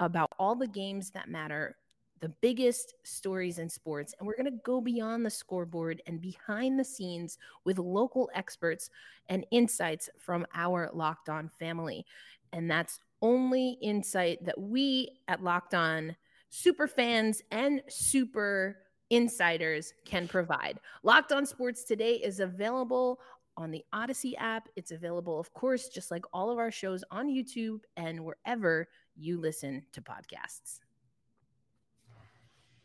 about 0.00 0.30
all 0.38 0.54
the 0.54 0.66
games 0.66 1.10
that 1.10 1.28
matter 1.28 1.76
the 2.22 2.28
biggest 2.40 2.94
stories 3.02 3.58
in 3.58 3.68
sports. 3.68 4.14
And 4.16 4.26
we're 4.26 4.36
going 4.36 4.46
to 4.46 4.62
go 4.64 4.80
beyond 4.80 5.26
the 5.26 5.30
scoreboard 5.30 6.00
and 6.06 6.20
behind 6.20 6.78
the 6.78 6.84
scenes 6.84 7.36
with 7.64 7.78
local 7.78 8.30
experts 8.32 8.90
and 9.28 9.44
insights 9.50 10.08
from 10.18 10.46
our 10.54 10.88
Locked 10.94 11.28
On 11.28 11.50
family. 11.58 12.06
And 12.52 12.70
that's 12.70 13.00
only 13.22 13.78
insight 13.80 14.44
that 14.44 14.60
we 14.60 15.08
at 15.28 15.42
Locked 15.42 15.74
On 15.74 16.14
super 16.50 16.86
fans 16.86 17.40
and 17.50 17.82
super 17.88 18.76
insiders 19.10 19.94
can 20.04 20.28
provide. 20.28 20.78
Locked 21.02 21.32
On 21.32 21.46
Sports 21.46 21.84
Today 21.84 22.14
is 22.14 22.40
available 22.40 23.20
on 23.56 23.70
the 23.70 23.84
Audacy 23.94 24.32
app. 24.38 24.68
It's 24.76 24.90
available, 24.90 25.38
of 25.38 25.52
course, 25.54 25.88
just 25.88 26.10
like 26.10 26.24
all 26.32 26.50
of 26.50 26.58
our 26.58 26.70
shows 26.70 27.04
on 27.10 27.28
YouTube 27.28 27.80
and 27.96 28.24
wherever 28.24 28.88
you 29.16 29.40
listen 29.40 29.84
to 29.92 30.00
podcasts. 30.00 30.80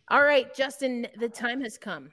All 0.09 0.23
right, 0.23 0.53
Justin, 0.55 1.07
the 1.19 1.29
time 1.29 1.61
has 1.61 1.77
come. 1.77 2.11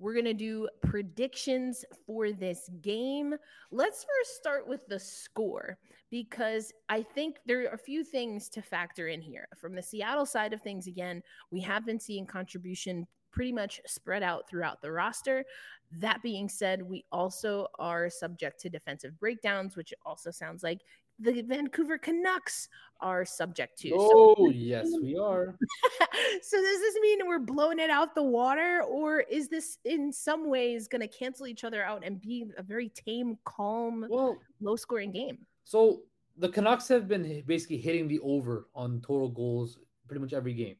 We're 0.00 0.14
going 0.14 0.24
to 0.24 0.34
do 0.34 0.66
predictions 0.82 1.84
for 2.06 2.32
this 2.32 2.70
game. 2.80 3.34
Let's 3.70 4.04
first 4.04 4.36
start 4.36 4.66
with 4.66 4.86
the 4.88 4.98
score 4.98 5.76
because 6.10 6.72
I 6.88 7.02
think 7.02 7.36
there 7.44 7.64
are 7.64 7.74
a 7.74 7.78
few 7.78 8.02
things 8.02 8.48
to 8.48 8.62
factor 8.62 9.08
in 9.08 9.20
here. 9.20 9.46
From 9.58 9.74
the 9.74 9.82
Seattle 9.82 10.24
side 10.24 10.54
of 10.54 10.62
things, 10.62 10.86
again, 10.86 11.22
we 11.50 11.60
have 11.60 11.84
been 11.84 12.00
seeing 12.00 12.26
contribution 12.26 13.06
pretty 13.30 13.52
much 13.52 13.80
spread 13.86 14.22
out 14.22 14.48
throughout 14.48 14.80
the 14.80 14.90
roster. 14.90 15.44
That 15.92 16.22
being 16.22 16.48
said, 16.48 16.82
we 16.82 17.04
also 17.12 17.68
are 17.78 18.08
subject 18.08 18.58
to 18.60 18.70
defensive 18.70 19.20
breakdowns, 19.20 19.76
which 19.76 19.92
also 20.04 20.30
sounds 20.30 20.62
like 20.62 20.80
the 21.20 21.42
Vancouver 21.42 21.98
Canucks 21.98 22.68
are 23.00 23.24
subject 23.24 23.78
to. 23.80 23.92
Oh, 23.94 24.34
so, 24.36 24.50
yes, 24.50 24.88
we 25.02 25.16
are. 25.16 25.56
so 26.42 26.56
does 26.56 26.80
this 26.80 26.94
mean 27.00 27.18
we're 27.26 27.38
blowing 27.38 27.78
it 27.78 27.90
out 27.90 28.14
the 28.14 28.22
water 28.22 28.82
or 28.88 29.20
is 29.20 29.48
this 29.48 29.78
in 29.84 30.12
some 30.12 30.48
ways 30.48 30.88
going 30.88 31.00
to 31.00 31.08
cancel 31.08 31.46
each 31.46 31.64
other 31.64 31.82
out 31.82 32.02
and 32.04 32.20
be 32.20 32.50
a 32.56 32.62
very 32.62 32.88
tame, 32.90 33.38
calm, 33.44 34.06
well, 34.08 34.38
low 34.60 34.76
scoring 34.76 35.12
game? 35.12 35.38
So 35.64 36.02
the 36.36 36.48
Canucks 36.48 36.88
have 36.88 37.08
been 37.08 37.42
basically 37.46 37.78
hitting 37.78 38.08
the 38.08 38.20
over 38.20 38.68
on 38.74 39.00
total 39.00 39.28
goals 39.28 39.78
pretty 40.06 40.20
much 40.20 40.32
every 40.32 40.54
game. 40.54 40.76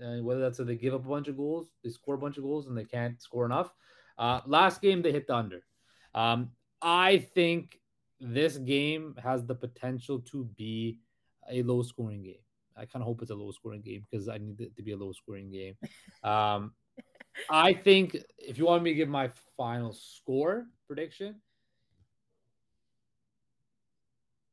And 0.00 0.24
whether 0.24 0.40
that's 0.40 0.58
that 0.58 0.66
they 0.66 0.76
give 0.76 0.94
up 0.94 1.04
a 1.04 1.08
bunch 1.08 1.28
of 1.28 1.36
goals, 1.36 1.68
they 1.82 1.90
score 1.90 2.14
a 2.14 2.18
bunch 2.18 2.36
of 2.36 2.42
goals, 2.42 2.66
and 2.66 2.76
they 2.76 2.84
can't 2.84 3.20
score 3.22 3.44
enough. 3.44 3.72
Uh, 4.18 4.40
last 4.46 4.82
game 4.82 5.02
they 5.02 5.12
hit 5.12 5.26
the 5.26 5.36
under. 5.36 5.60
Um, 6.14 6.50
I 6.82 7.18
think 7.34 7.80
this 8.20 8.56
game 8.58 9.14
has 9.22 9.44
the 9.44 9.54
potential 9.54 10.20
to 10.20 10.44
be 10.56 10.98
a 11.50 11.62
low 11.62 11.82
scoring 11.82 12.22
game. 12.22 12.36
I 12.76 12.86
kind 12.86 13.02
of 13.02 13.06
hope 13.06 13.22
it's 13.22 13.30
a 13.30 13.34
low 13.34 13.52
scoring 13.52 13.82
game 13.82 14.04
because 14.10 14.28
I 14.28 14.38
need 14.38 14.60
it 14.60 14.76
to 14.76 14.82
be 14.82 14.92
a 14.92 14.96
low 14.96 15.12
scoring 15.12 15.50
game. 15.50 15.76
Um, 16.22 16.72
I 17.50 17.74
think 17.74 18.16
if 18.38 18.56
you 18.56 18.64
want 18.64 18.82
me 18.82 18.90
to 18.92 18.96
give 18.96 19.10
my 19.10 19.30
final 19.58 19.92
score 19.92 20.66
prediction, 20.86 21.34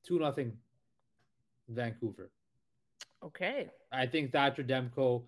two 0.06 0.19
nothing, 0.19 0.58
Vancouver. 1.69 2.30
Okay. 3.24 3.69
I 3.91 4.06
think 4.06 4.32
Thatcher 4.32 4.63
Demko 4.63 5.24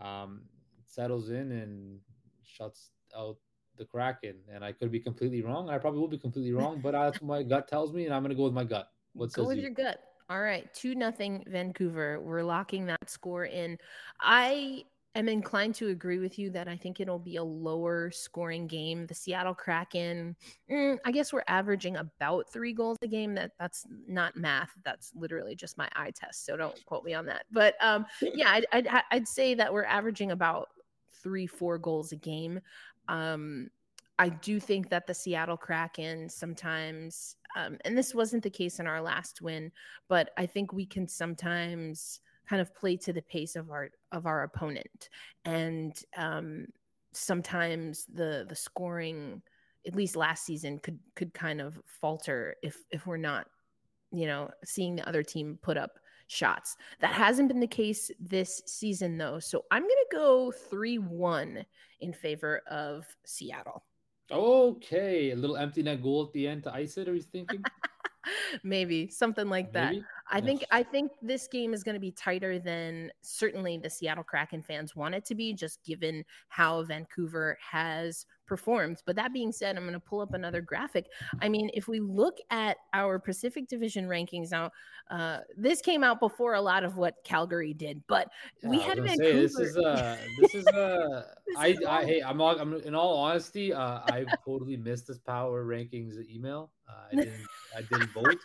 um, 0.00 0.42
settles 0.86 1.30
in 1.30 1.52
and 1.52 1.98
shuts 2.44 2.90
out 3.16 3.36
the 3.78 3.84
Kraken, 3.84 4.36
and 4.52 4.64
I 4.64 4.72
could 4.72 4.90
be 4.90 5.00
completely 5.00 5.42
wrong. 5.42 5.70
I 5.70 5.78
probably 5.78 6.00
will 6.00 6.08
be 6.08 6.18
completely 6.18 6.52
wrong, 6.52 6.80
but 6.80 6.92
that's 6.92 7.20
what 7.20 7.28
my 7.28 7.42
gut 7.48 7.68
tells 7.68 7.92
me, 7.92 8.06
and 8.06 8.14
I'm 8.14 8.22
going 8.22 8.30
to 8.30 8.36
go 8.36 8.44
with 8.44 8.52
my 8.52 8.64
gut. 8.64 8.90
What 9.14 9.32
go 9.32 9.44
with 9.44 9.56
you? 9.56 9.62
your 9.62 9.72
gut. 9.72 10.00
All 10.30 10.40
right, 10.40 10.72
two 10.72 10.94
nothing 10.94 11.44
Vancouver. 11.46 12.20
We're 12.20 12.42
locking 12.42 12.86
that 12.86 13.10
score 13.10 13.44
in. 13.44 13.76
I 14.20 14.84
am 15.14 15.28
inclined 15.28 15.74
to 15.74 15.88
agree 15.88 16.18
with 16.18 16.38
you 16.38 16.50
that 16.50 16.68
I 16.68 16.76
think 16.76 17.00
it'll 17.00 17.18
be 17.18 17.36
a 17.36 17.44
lower 17.44 18.10
scoring 18.10 18.66
game. 18.66 19.06
The 19.06 19.14
Seattle 19.14 19.54
Kraken, 19.54 20.36
mm, 20.70 20.98
I 21.04 21.12
guess 21.12 21.32
we're 21.32 21.44
averaging 21.48 21.96
about 21.96 22.50
three 22.50 22.72
goals 22.72 22.96
a 23.02 23.08
game. 23.08 23.34
That 23.34 23.52
that's 23.58 23.86
not 24.06 24.36
math. 24.36 24.70
That's 24.84 25.12
literally 25.14 25.54
just 25.54 25.76
my 25.76 25.88
eye 25.94 26.12
test. 26.12 26.46
So 26.46 26.56
don't 26.56 26.82
quote 26.86 27.04
me 27.04 27.14
on 27.14 27.26
that. 27.26 27.44
But 27.50 27.74
um, 27.80 28.06
yeah, 28.22 28.50
I'd, 28.50 28.66
I'd, 28.72 28.88
I'd 29.10 29.28
say 29.28 29.54
that 29.54 29.72
we're 29.72 29.84
averaging 29.84 30.30
about 30.30 30.68
three 31.22 31.46
four 31.46 31.78
goals 31.78 32.12
a 32.12 32.16
game. 32.16 32.60
Um, 33.08 33.70
I 34.18 34.28
do 34.28 34.60
think 34.60 34.90
that 34.90 35.06
the 35.06 35.14
Seattle 35.14 35.56
Kraken 35.56 36.28
sometimes, 36.28 37.36
um, 37.56 37.78
and 37.84 37.96
this 37.96 38.14
wasn't 38.14 38.42
the 38.42 38.50
case 38.50 38.78
in 38.78 38.86
our 38.86 39.00
last 39.00 39.42
win, 39.42 39.72
but 40.08 40.30
I 40.36 40.46
think 40.46 40.72
we 40.72 40.86
can 40.86 41.08
sometimes 41.08 42.20
kind 42.48 42.60
of 42.60 42.74
play 42.74 42.96
to 42.98 43.12
the 43.12 43.22
pace 43.22 43.56
of 43.56 43.70
our 43.70 43.90
of 44.12 44.26
our 44.26 44.42
opponent, 44.42 45.08
and 45.44 45.96
um, 46.16 46.66
sometimes 47.12 48.06
the 48.12 48.46
the 48.48 48.54
scoring, 48.54 49.42
at 49.86 49.94
least 49.94 50.16
last 50.16 50.44
season, 50.44 50.78
could 50.78 50.98
could 51.16 51.32
kind 51.34 51.60
of 51.60 51.80
falter 51.86 52.56
if 52.62 52.76
if 52.90 53.06
we're 53.06 53.16
not, 53.16 53.46
you 54.10 54.26
know, 54.26 54.50
seeing 54.64 54.94
the 54.94 55.08
other 55.08 55.22
team 55.22 55.58
put 55.62 55.76
up 55.76 55.98
shots. 56.26 56.76
That 57.00 57.12
hasn't 57.12 57.48
been 57.48 57.60
the 57.60 57.66
case 57.66 58.10
this 58.20 58.62
season, 58.66 59.18
though. 59.18 59.38
So 59.38 59.64
I'm 59.70 59.82
going 59.82 59.90
to 60.10 60.16
go 60.16 60.52
3 60.70 60.98
1 60.98 61.64
in 62.00 62.12
favor 62.12 62.62
of 62.70 63.06
Seattle. 63.24 63.84
Okay. 64.30 65.30
A 65.30 65.36
little 65.36 65.56
empty 65.56 65.82
net 65.82 66.02
goal 66.02 66.24
at 66.26 66.32
the 66.32 66.48
end 66.48 66.64
to 66.64 66.74
ice 66.74 66.96
it, 66.96 67.08
are 67.08 67.14
you 67.14 67.22
thinking? 67.22 67.62
Maybe 68.62 69.08
something 69.08 69.48
like 69.48 69.72
Maybe? 69.72 70.00
that. 70.00 70.06
I 70.30 70.36
yes. 70.36 70.44
think 70.44 70.64
I 70.70 70.82
think 70.82 71.12
this 71.20 71.48
game 71.48 71.74
is 71.74 71.82
going 71.82 71.94
to 71.94 72.00
be 72.00 72.12
tighter 72.12 72.58
than 72.58 73.10
certainly 73.20 73.78
the 73.78 73.90
Seattle 73.90 74.24
Kraken 74.24 74.62
fans 74.62 74.94
want 74.94 75.14
it 75.14 75.24
to 75.26 75.34
be, 75.34 75.52
just 75.52 75.84
given 75.84 76.24
how 76.48 76.82
Vancouver 76.84 77.58
has 77.60 78.24
performed. 78.52 79.02
But 79.06 79.16
that 79.16 79.32
being 79.32 79.50
said, 79.50 79.78
I'm 79.78 79.84
going 79.84 79.94
to 79.94 79.98
pull 79.98 80.20
up 80.20 80.34
another 80.34 80.60
graphic. 80.60 81.06
I 81.40 81.48
mean, 81.48 81.70
if 81.72 81.88
we 81.88 82.00
look 82.00 82.36
at 82.50 82.76
our 82.92 83.18
Pacific 83.18 83.66
Division 83.66 84.06
rankings 84.06 84.50
now, 84.50 84.70
uh, 85.10 85.38
this 85.56 85.80
came 85.80 86.04
out 86.04 86.20
before 86.20 86.52
a 86.52 86.60
lot 86.60 86.84
of 86.84 86.98
what 86.98 87.14
Calgary 87.24 87.72
did, 87.72 88.02
but 88.08 88.28
yeah, 88.62 88.68
we 88.68 88.78
had 88.78 89.02
Vancouver. 89.02 89.24
Say, 89.24 89.32
this 89.32 89.58
is 89.58 89.76
uh, 89.78 90.18
this 90.38 90.54
is 90.54 90.66
uh, 90.66 91.22
I, 91.56 91.74
I 91.88 92.04
hey, 92.04 92.20
I'm 92.20 92.42
all, 92.42 92.60
I'm 92.60 92.74
in 92.74 92.94
all 92.94 93.16
honesty, 93.16 93.72
uh, 93.72 94.00
I 94.06 94.26
totally 94.44 94.76
missed 94.76 95.06
this 95.06 95.18
power 95.18 95.64
rankings 95.64 96.14
email. 96.28 96.72
Uh, 96.86 96.92
I 97.10 97.16
didn't 97.24 97.46
I 97.74 97.80
didn't 97.80 98.10
vote. 98.12 98.38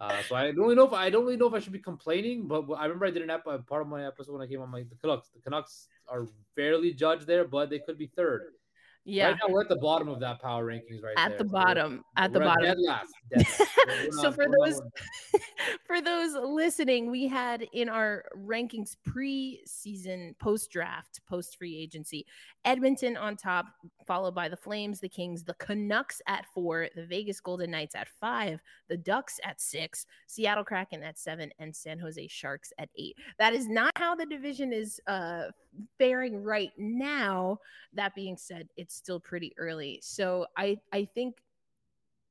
Uh, 0.00 0.22
so 0.28 0.34
I 0.34 0.46
don't 0.46 0.58
really 0.58 0.74
know 0.74 0.86
if 0.86 0.92
I 0.92 1.08
don't 1.08 1.24
really 1.24 1.36
know 1.36 1.46
if 1.46 1.54
I 1.54 1.60
should 1.60 1.72
be 1.72 1.78
complaining, 1.78 2.48
but 2.48 2.64
I 2.72 2.84
remember 2.86 3.06
I 3.06 3.10
did 3.12 3.22
an 3.22 3.30
ep- 3.30 3.66
part 3.68 3.82
of 3.82 3.86
my 3.86 4.06
episode 4.06 4.32
when 4.32 4.42
I 4.42 4.46
came 4.46 4.60
on 4.60 4.70
my 4.70 4.82
the 4.82 4.96
Canucks. 4.96 5.28
The 5.28 5.40
Canucks 5.40 5.86
are 6.08 6.26
fairly 6.56 6.92
judged 6.92 7.28
there, 7.28 7.44
but 7.44 7.70
they 7.70 7.78
could 7.78 7.96
be 7.96 8.10
third. 8.16 8.52
Yeah. 9.08 9.28
Right 9.28 9.36
now 9.46 9.54
we're 9.54 9.62
at 9.62 9.68
the 9.68 9.76
bottom 9.76 10.08
of 10.08 10.18
that 10.18 10.42
power 10.42 10.66
rankings 10.66 11.00
right 11.00 11.14
now. 11.16 11.24
at 11.24 11.28
there. 11.30 11.38
the 11.38 11.44
bottom. 11.44 12.04
At 12.16 12.32
the 12.32 12.40
we're 12.40 12.46
bottom. 12.46 12.64
Dead 12.64 12.76
last. 12.80 13.12
Dead 13.30 13.46
last. 13.46 14.12
So 14.14 14.22
not- 14.24 14.34
for 14.34 14.46
those 14.48 14.82
for 15.86 16.00
those 16.00 16.34
listening, 16.34 17.08
we 17.08 17.28
had 17.28 17.64
in 17.72 17.88
our 17.88 18.24
rankings 18.36 18.96
pre-season, 19.04 20.34
post-draft, 20.40 21.20
post-free 21.28 21.78
agency, 21.78 22.26
Edmonton 22.64 23.16
on 23.16 23.36
top, 23.36 23.66
followed 24.08 24.34
by 24.34 24.48
the 24.48 24.56
Flames, 24.56 24.98
the 24.98 25.08
Kings, 25.08 25.44
the 25.44 25.54
Canucks 25.54 26.20
at 26.26 26.44
four, 26.52 26.88
the 26.96 27.06
Vegas 27.06 27.38
Golden 27.38 27.70
Knights 27.70 27.94
at 27.94 28.08
five, 28.20 28.60
the 28.88 28.96
Ducks 28.96 29.38
at 29.44 29.60
six, 29.60 30.06
Seattle 30.26 30.64
Kraken 30.64 31.04
at 31.04 31.16
seven, 31.16 31.52
and 31.60 31.74
San 31.74 32.00
Jose 32.00 32.26
Sharks 32.26 32.72
at 32.78 32.88
eight. 32.96 33.16
That 33.38 33.54
is 33.54 33.68
not 33.68 33.92
how 33.94 34.16
the 34.16 34.26
division 34.26 34.72
is 34.72 35.00
uh, 35.06 35.44
faring 35.98 36.42
right 36.42 36.72
now. 36.76 37.58
That 37.92 38.14
being 38.14 38.36
said, 38.36 38.68
it's 38.76 38.94
still 38.94 39.20
pretty 39.20 39.52
early. 39.58 40.00
So 40.02 40.46
I 40.56 40.78
I 40.92 41.04
think 41.14 41.36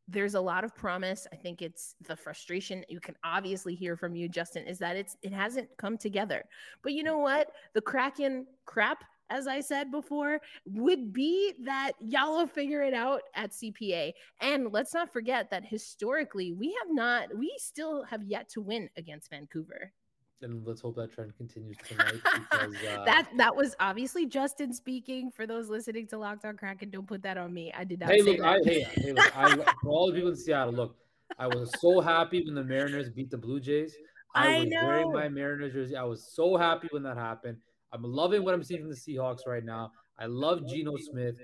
there's 0.08 0.36
a 0.36 0.42
lot 0.42 0.64
of 0.64 0.76
promise. 0.76 1.28
I 1.34 1.36
think 1.36 1.62
it's 1.62 1.96
the 2.08 2.16
frustration 2.16 2.86
you 2.90 3.00
can 3.00 3.16
obviously 3.24 3.74
hear 3.74 3.98
from 3.98 4.16
you, 4.16 4.30
Justin, 4.30 4.68
is 4.68 4.78
that 4.80 4.96
it's 4.96 5.18
it 5.22 5.34
hasn't 5.34 5.70
come 5.78 5.98
together. 5.98 6.44
But 6.84 6.94
you 6.94 7.04
know 7.04 7.18
what? 7.18 7.52
The 7.74 7.82
Kraken 7.82 8.46
crap, 8.66 9.04
as 9.30 9.48
I 9.48 9.62
said 9.62 9.92
before, 9.92 10.40
would 10.68 11.12
be 11.12 11.54
that 11.64 11.94
y'all 12.00 12.38
will 12.38 12.48
figure 12.48 12.84
it 12.84 12.94
out 12.94 13.22
at 13.34 13.52
CPA. 13.52 14.14
And 14.42 14.72
let's 14.72 14.94
not 14.94 15.12
forget 15.12 15.50
that 15.50 15.66
historically, 15.66 16.52
we 16.52 16.68
have 16.84 16.94
not, 16.94 17.36
we 17.36 17.52
still 17.58 18.04
have 18.04 18.24
yet 18.24 18.50
to 18.50 18.62
win 18.62 18.90
against 18.98 19.32
Vancouver. 19.32 19.92
And 20.42 20.66
let's 20.66 20.82
hope 20.82 20.96
that 20.98 21.14
trend 21.14 21.36
continues 21.38 21.78
tonight 21.88 22.14
because 22.14 22.76
uh, 22.76 23.06
that 23.06 23.30
that 23.38 23.56
was 23.56 23.76
obviously 23.80 24.26
Justin 24.26 24.74
speaking. 24.74 25.32
For 25.32 25.48
those 25.48 25.70
listening 25.70 26.08
to 26.08 26.18
Locked 26.18 26.46
On 26.46 26.58
Kraken, 26.58 26.90
don't 26.90 27.08
put 27.08 27.24
that 27.24 27.38
on 27.38 27.54
me. 27.54 27.72
I 27.76 27.84
did 27.84 28.02
not. 28.02 28.12
Hey, 28.12 28.22
look. 28.22 28.42
I, 28.42 28.60
hey, 28.64 28.84
hey, 28.96 29.14
look, 29.14 29.38
I, 29.38 29.56
for 29.82 29.90
all 29.90 30.08
the 30.08 30.14
people 30.14 30.30
in 30.30 30.36
Seattle, 30.36 30.74
look, 30.74 30.96
I 31.40 31.48
was 31.48 31.72
so 31.80 32.02
happy 32.02 32.44
when 32.44 32.54
the 32.54 32.64
Mariners 32.64 33.10
beat 33.10 33.32
the 33.32 33.38
Blue 33.38 33.60
Jays. 33.60 33.96
I, 34.36 34.58
I 34.58 34.60
was 34.60 34.74
wearing 34.84 35.14
my 35.14 35.30
Mariners 35.30 35.74
jersey. 35.74 35.96
I 35.96 36.04
was 36.04 36.30
so 36.34 36.58
happy 36.58 36.90
when 36.92 37.04
that 37.04 37.18
happened. 37.18 37.58
I'm 37.94 38.04
loving 38.04 38.44
what 38.44 38.54
I'm 38.54 38.64
seeing 38.64 38.82
from 38.82 38.90
the 38.90 38.96
Seahawks 38.96 39.48
right 39.48 39.64
now. 39.64 39.92
I 40.20 40.26
love 40.26 40.68
Geno 40.68 40.96
Smith. 40.98 41.36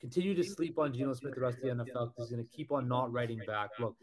Continue 0.00 0.34
to 0.34 0.44
sleep 0.44 0.78
on 0.78 0.94
Geno 0.94 1.12
Smith 1.12 1.34
the 1.34 1.40
rest 1.40 1.58
of 1.58 1.64
the 1.64 1.84
NFL 1.84 2.14
because 2.14 2.28
he's 2.28 2.30
going 2.30 2.46
to 2.46 2.56
keep 2.56 2.72
on 2.72 2.88
not 2.88 3.12
writing 3.12 3.40
back. 3.46 3.70
Look, 3.78 3.96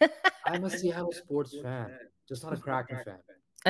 I'm 0.46 0.64
a 0.64 0.70
Seattle 0.70 1.12
sports 1.12 1.56
fan, 1.62 1.90
just 2.28 2.44
not 2.44 2.52
a 2.52 2.56
Kraken 2.56 2.98
fan. 3.04 3.18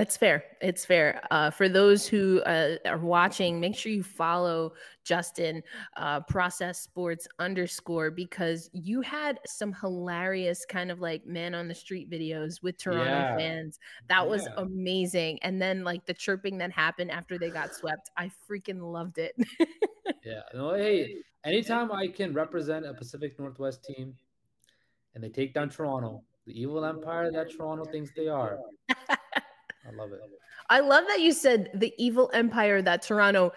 It's 0.00 0.16
fair. 0.16 0.44
It's 0.60 0.84
fair. 0.84 1.20
Uh, 1.32 1.50
for 1.50 1.68
those 1.68 2.06
who 2.06 2.40
uh, 2.42 2.76
are 2.86 2.98
watching, 2.98 3.58
make 3.58 3.74
sure 3.74 3.90
you 3.90 4.04
follow 4.04 4.74
Justin 5.04 5.60
uh, 5.96 6.20
Process 6.20 6.80
Sports 6.80 7.26
underscore 7.40 8.12
because 8.12 8.70
you 8.72 9.00
had 9.00 9.40
some 9.44 9.72
hilarious 9.72 10.64
kind 10.64 10.92
of 10.92 11.00
like 11.00 11.26
man 11.26 11.52
on 11.52 11.66
the 11.66 11.74
street 11.74 12.08
videos 12.08 12.62
with 12.62 12.78
Toronto 12.78 13.10
Yeah. 13.10 13.36
fans. 13.36 13.80
That 14.08 14.28
was 14.28 14.44
Yeah. 14.44 14.62
amazing. 14.62 15.40
And 15.42 15.60
then 15.60 15.82
like 15.82 16.06
the 16.06 16.14
chirping 16.14 16.58
that 16.58 16.70
happened 16.70 17.10
after 17.10 17.36
they 17.36 17.50
got 17.50 17.74
swept, 17.74 18.08
I 18.16 18.30
freaking 18.48 18.80
loved 18.80 19.18
it. 19.18 19.34
Yeah. 20.24 20.42
No, 20.54 20.74
hey, 20.74 21.16
anytime 21.44 21.90
I 21.92 22.06
can 22.06 22.32
represent 22.32 22.86
a 22.86 22.94
Pacific 22.94 23.36
Northwest 23.38 23.82
team 23.84 24.14
and 25.14 25.24
they 25.24 25.28
take 25.28 25.54
down 25.54 25.70
Toronto, 25.70 26.22
the 26.46 26.52
evil 26.60 26.84
empire 26.84 27.32
that 27.32 27.50
Toronto 27.50 27.84
thinks 27.84 28.10
they 28.14 28.28
are, 28.28 28.58
I 29.88 29.94
love 29.94 30.12
it. 30.12 30.20
I 30.70 30.80
love 30.80 31.04
that 31.08 31.20
you 31.20 31.32
said 31.32 31.70
the 31.74 31.92
evil 31.96 32.30
empire 32.34 32.82
that 32.82 33.02
Toronto 33.02 33.52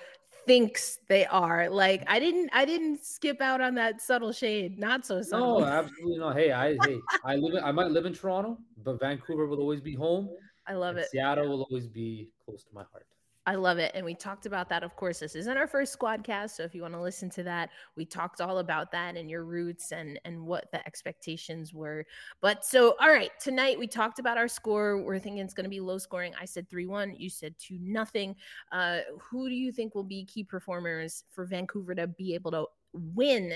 thinks 0.45 0.99
they 1.07 1.25
are. 1.25 1.69
Like 1.69 2.03
I 2.07 2.19
didn't 2.19 2.49
I 2.53 2.65
didn't 2.65 3.05
skip 3.05 3.41
out 3.41 3.61
on 3.61 3.75
that 3.75 4.01
subtle 4.01 4.31
shade. 4.31 4.79
Not 4.79 5.05
so 5.05 5.21
subtle. 5.21 5.59
No, 5.59 5.65
absolutely 5.79 6.19
not. 6.19 6.35
Hey, 6.35 6.51
I 6.51 6.77
hey, 6.77 6.99
I 7.25 7.35
live 7.35 7.55
in, 7.55 7.63
I 7.63 7.71
might 7.71 7.91
live 7.91 8.05
in 8.05 8.13
Toronto, 8.13 8.57
but 8.83 8.99
Vancouver 8.99 9.45
will 9.47 9.59
always 9.59 9.81
be 9.81 9.93
home. 9.93 10.29
I 10.67 10.73
love 10.73 10.97
it. 10.97 11.09
Seattle 11.09 11.49
will 11.49 11.63
always 11.69 11.87
be 11.87 12.29
close 12.45 12.63
to 12.63 12.73
my 12.73 12.83
heart. 12.91 13.05
I 13.47 13.55
love 13.55 13.79
it. 13.79 13.91
And 13.95 14.05
we 14.05 14.13
talked 14.13 14.45
about 14.45 14.69
that. 14.69 14.83
Of 14.83 14.95
course, 14.95 15.19
this 15.19 15.35
isn't 15.35 15.57
our 15.57 15.65
first 15.65 15.91
squad 15.91 16.23
cast. 16.23 16.57
So 16.57 16.63
if 16.63 16.75
you 16.75 16.83
want 16.83 16.93
to 16.93 17.01
listen 17.01 17.27
to 17.31 17.43
that, 17.43 17.71
we 17.95 18.05
talked 18.05 18.39
all 18.39 18.59
about 18.59 18.91
that 18.91 19.17
and 19.17 19.29
your 19.29 19.45
roots 19.45 19.91
and 19.91 20.19
and 20.25 20.45
what 20.45 20.71
the 20.71 20.85
expectations 20.85 21.73
were. 21.73 22.05
But 22.39 22.63
so 22.63 22.95
all 22.99 23.09
right, 23.09 23.31
tonight 23.39 23.79
we 23.79 23.87
talked 23.87 24.19
about 24.19 24.37
our 24.37 24.47
score. 24.47 25.01
We're 25.01 25.17
thinking 25.17 25.39
it's 25.39 25.55
gonna 25.55 25.69
be 25.69 25.79
low 25.79 25.97
scoring. 25.97 26.33
I 26.39 26.45
said 26.45 26.69
3-1, 26.69 27.19
you 27.19 27.29
said 27.29 27.55
2 27.57 27.79
nothing. 27.81 28.35
Uh 28.71 28.99
who 29.19 29.49
do 29.49 29.55
you 29.55 29.71
think 29.71 29.95
will 29.95 30.03
be 30.03 30.23
key 30.25 30.43
performers 30.43 31.23
for 31.31 31.45
Vancouver 31.45 31.95
to 31.95 32.07
be 32.07 32.35
able 32.35 32.51
to 32.51 32.65
win 32.93 33.55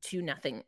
2 0.00 0.22
nothing? 0.22 0.62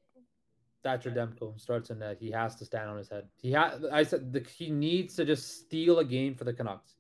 Thatcher 0.85 1.11
Demko 1.11 1.59
starts 1.59 1.91
in 1.91 2.01
net. 2.01 2.19
He 2.21 2.31
has 2.31 2.55
to 2.57 2.65
stand 2.65 2.89
on 2.91 2.99
his 2.99 3.09
head. 3.09 3.25
He 3.41 3.53
ha- 3.53 3.79
I 3.91 4.03
said 4.03 4.33
the, 4.33 4.41
he 4.41 4.71
needs 4.71 5.15
to 5.17 5.25
just 5.25 5.59
steal 5.59 5.99
a 5.99 6.05
game 6.05 6.35
for 6.35 6.45
the 6.45 6.53
Canucks. 6.53 6.98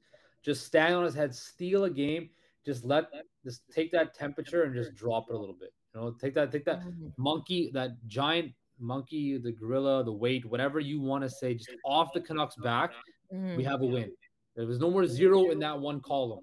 Just 0.48 0.64
stand 0.64 0.94
on 0.94 1.04
his 1.04 1.12
head, 1.14 1.34
steal 1.34 1.84
a 1.84 1.90
game. 1.90 2.30
Just 2.64 2.82
let 2.82 3.10
just 3.44 3.60
take 3.70 3.92
that 3.92 4.14
temperature 4.14 4.62
and 4.62 4.74
just 4.74 4.94
drop 4.94 5.26
it 5.28 5.34
a 5.34 5.38
little 5.38 5.54
bit. 5.54 5.74
You 5.94 6.00
know, 6.00 6.10
take 6.12 6.32
that 6.32 6.50
take 6.50 6.64
that 6.64 6.80
Mhm. 6.80 7.12
monkey, 7.18 7.70
that 7.74 7.90
giant 8.06 8.54
monkey, 8.78 9.36
the 9.36 9.52
gorilla, 9.52 10.02
the 10.02 10.12
weight, 10.12 10.46
whatever 10.46 10.80
you 10.80 11.02
want 11.02 11.22
to 11.22 11.28
say, 11.28 11.52
just 11.52 11.68
off 11.84 12.14
the 12.14 12.20
Canucks 12.22 12.56
back. 12.56 12.94
Mhm. 13.30 13.56
We 13.56 13.64
have 13.64 13.82
a 13.82 13.84
win. 13.84 14.10
There 14.56 14.66
was 14.66 14.78
no 14.78 14.90
more 14.90 15.06
zero 15.06 15.50
in 15.50 15.58
that 15.58 15.78
one 15.78 16.00
column, 16.00 16.42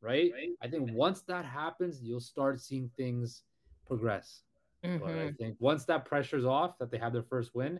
right? 0.00 0.32
I 0.62 0.68
think 0.68 0.88
once 0.88 1.20
that 1.22 1.44
happens, 1.44 2.02
you'll 2.02 2.20
start 2.20 2.58
seeing 2.58 2.88
things 2.96 3.44
progress. 3.86 4.44
But 4.80 4.88
I 5.14 5.28
Mhm. 5.28 5.36
think 5.36 5.56
once 5.60 5.84
that 5.84 6.06
pressure's 6.06 6.46
off, 6.46 6.78
that 6.78 6.90
they 6.90 6.96
have 6.96 7.12
their 7.12 7.22
first 7.22 7.54
win, 7.54 7.78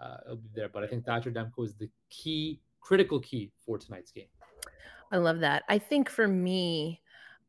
uh, 0.00 0.16
it'll 0.24 0.36
be 0.38 0.48
there. 0.54 0.68
But 0.68 0.82
I 0.82 0.88
think 0.88 1.04
Thatcher 1.04 1.30
Demko 1.30 1.64
is 1.64 1.76
the 1.76 1.88
key, 2.10 2.60
critical 2.80 3.20
key 3.20 3.52
for 3.64 3.78
tonight's 3.78 4.10
game. 4.10 4.28
I 5.12 5.18
love 5.18 5.40
that. 5.40 5.64
I 5.68 5.78
think 5.78 6.08
for 6.10 6.26
me, 6.26 7.00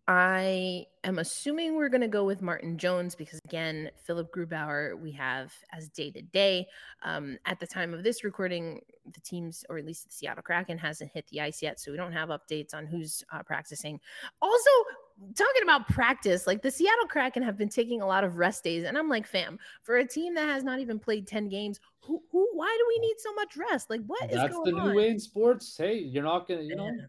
I 0.08 0.86
am 1.04 1.18
assuming 1.18 1.76
we're 1.76 1.90
going 1.90 2.02
to 2.02 2.08
go 2.08 2.26
with 2.26 2.44
Martin 2.44 2.78
Jones 2.78 3.16
because, 3.16 3.40
again, 3.46 3.90
Philipp 4.04 4.32
Grubauer, 4.32 5.00
we 5.00 5.12
have 5.14 5.52
as 5.74 5.90
day 5.90 6.12
to 6.12 6.22
day. 6.22 6.68
Um, 7.02 7.40
At 7.48 7.60
the 7.60 7.66
time 7.66 7.92
of 7.92 8.04
this 8.04 8.24
recording, 8.24 8.82
the 9.12 9.20
teams, 9.22 9.66
or 9.68 9.80
at 9.80 9.86
least 9.86 10.06
the 10.08 10.14
Seattle 10.14 10.44
Kraken, 10.44 10.78
hasn't 10.78 11.12
hit 11.12 11.26
the 11.30 11.42
ice 11.42 11.64
yet. 11.64 11.80
So 11.80 11.90
we 11.92 11.98
don't 11.98 12.12
have 12.12 12.30
updates 12.30 12.76
on 12.76 12.86
who's 12.86 13.24
uh, 13.32 13.42
practicing. 13.42 14.00
Also, 14.44 14.70
talking 15.36 15.64
about 15.64 15.88
practice, 15.88 16.46
like 16.46 16.62
the 16.62 16.70
Seattle 16.70 17.08
Kraken 17.08 17.42
have 17.42 17.58
been 17.58 17.70
taking 17.70 18.02
a 18.02 18.08
lot 18.08 18.24
of 18.24 18.38
rest 18.38 18.64
days. 18.64 18.84
And 18.86 19.00
I'm 19.00 19.10
like, 19.10 19.26
fam, 19.26 19.58
for 19.82 19.98
a 19.98 20.08
team 20.08 20.36
that 20.36 20.48
has 20.48 20.64
not 20.64 20.80
even 20.80 21.00
played 21.00 21.26
10 21.26 21.50
games, 21.50 21.80
who, 22.02 22.22
who 22.32 22.48
why 22.54 22.76
do 22.78 22.86
we 22.88 23.08
need 23.08 23.16
so 23.18 23.34
much 23.34 23.58
rest? 23.58 23.90
Like, 23.90 24.02
what 24.06 24.30
is 24.30 24.36
That's 24.36 24.54
going 24.54 24.76
the 24.76 24.82
on? 24.82 24.90
new 24.90 24.96
way 24.98 25.10
in 25.10 25.20
sports. 25.20 25.76
Hey, 25.76 25.98
you're 25.98 26.24
not 26.24 26.48
gonna, 26.48 26.62
you 26.62 26.76
know, 26.76 26.86
Yeah. 26.86 27.06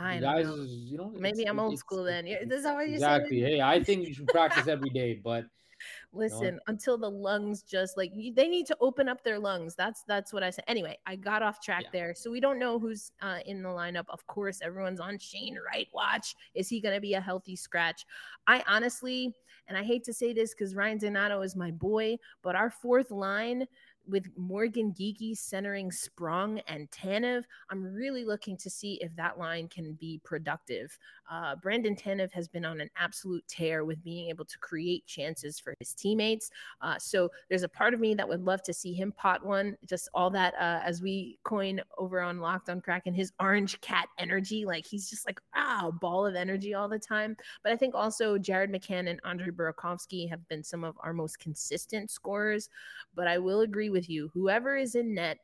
I 0.00 0.14
you 0.14 0.20
know. 0.20 0.30
you 0.40 0.98
know, 0.98 1.12
Maybe 1.16 1.44
I'm 1.44 1.60
old 1.60 1.78
school 1.78 2.04
then. 2.04 2.24
This 2.24 2.60
is 2.60 2.66
how 2.66 2.80
you 2.80 2.94
Exactly. 2.94 3.40
Hey, 3.40 3.60
I 3.60 3.82
think 3.82 4.06
you 4.06 4.14
should 4.14 4.30
practice 4.30 4.66
every 4.66 4.90
day, 4.90 5.20
but 5.22 5.44
Listen, 6.12 6.58
until 6.66 6.98
the 6.98 7.10
lungs 7.10 7.62
just 7.62 7.96
like 7.96 8.10
you, 8.14 8.34
they 8.34 8.48
need 8.48 8.66
to 8.66 8.76
open 8.80 9.08
up 9.08 9.22
their 9.22 9.38
lungs. 9.38 9.74
That's 9.76 10.02
that's 10.04 10.32
what 10.32 10.42
I 10.42 10.50
said. 10.50 10.64
Anyway, 10.66 10.98
I 11.06 11.16
got 11.16 11.42
off 11.42 11.62
track 11.62 11.84
Yeah. 11.84 11.90
there. 11.92 12.14
So 12.14 12.30
we 12.30 12.40
don't 12.40 12.58
know 12.58 12.78
who's 12.78 13.12
uh, 13.22 13.38
in 13.46 13.62
the 13.62 13.68
lineup. 13.68 14.06
Of 14.08 14.26
course, 14.26 14.60
everyone's 14.62 15.00
on 15.00 15.18
Shane 15.18 15.56
Wright 15.64 15.88
watch. 15.94 16.34
Is 16.54 16.68
he 16.68 16.80
going 16.80 16.94
to 16.94 17.00
be 17.00 17.14
a 17.14 17.20
healthy 17.20 17.56
scratch? 17.56 18.04
I 18.46 18.62
honestly, 18.66 19.34
and 19.68 19.78
I 19.78 19.84
hate 19.84 20.04
to 20.04 20.12
say 20.12 20.32
this 20.32 20.52
because 20.52 20.74
Ryan 20.74 20.98
Donato 20.98 21.42
is 21.42 21.54
my 21.54 21.70
boy, 21.70 22.16
but 22.42 22.56
our 22.56 22.70
fourth 22.70 23.10
line 23.10 23.66
with 24.10 24.26
Morgan 24.36 24.92
Geekie 24.92 25.36
centering 25.36 25.90
Sprong 25.90 26.60
and 26.68 26.90
Tanev, 26.90 27.44
I'm 27.70 27.82
really 27.82 28.24
looking 28.24 28.56
to 28.58 28.70
see 28.70 28.94
if 29.00 29.14
that 29.16 29.38
line 29.38 29.68
can 29.68 29.94
be 29.94 30.20
productive. 30.24 30.96
Uh, 31.30 31.56
Brandon 31.56 31.94
Tanev 31.94 32.32
has 32.32 32.48
been 32.48 32.64
on 32.64 32.80
an 32.80 32.90
absolute 32.96 33.46
tear 33.48 33.84
with 33.84 34.02
being 34.02 34.28
able 34.28 34.44
to 34.44 34.58
create 34.58 35.06
chances 35.06 35.58
for 35.58 35.74
his 35.78 35.94
teammates. 35.94 36.50
Uh, 36.80 36.98
so 36.98 37.30
there's 37.48 37.62
a 37.62 37.68
part 37.68 37.94
of 37.94 38.00
me 38.00 38.14
that 38.14 38.28
would 38.28 38.42
love 38.42 38.62
to 38.64 38.72
see 38.72 38.92
him 38.92 39.12
pot 39.12 39.44
one. 39.44 39.76
Just 39.86 40.08
all 40.14 40.30
that, 40.30 40.54
uh, 40.54 40.80
as 40.84 41.00
we 41.00 41.38
coin 41.44 41.80
over 41.98 42.20
on 42.20 42.40
Locked 42.40 42.68
on 42.68 42.80
Kraken, 42.80 43.14
his 43.14 43.32
orange 43.40 43.80
cat 43.80 44.08
energy. 44.18 44.64
Like 44.64 44.86
he's 44.86 45.08
just 45.08 45.26
like, 45.26 45.40
ah, 45.54 45.90
ball 46.00 46.26
of 46.26 46.34
energy 46.34 46.74
all 46.74 46.88
the 46.88 46.98
time. 46.98 47.36
But 47.62 47.72
I 47.72 47.76
think 47.76 47.94
also 47.94 48.38
Jared 48.38 48.72
McCann 48.72 49.08
and 49.08 49.20
Andre 49.24 49.50
Burakovsky 49.50 50.28
have 50.28 50.46
been 50.48 50.64
some 50.64 50.84
of 50.84 50.96
our 51.00 51.12
most 51.12 51.38
consistent 51.38 52.10
scorers. 52.10 52.68
But 53.14 53.28
I 53.28 53.38
will 53.38 53.60
agree 53.60 53.90
with 53.90 53.99
you. 54.08 54.30
Whoever 54.34 54.76
is 54.76 54.94
in 54.94 55.14
net, 55.14 55.38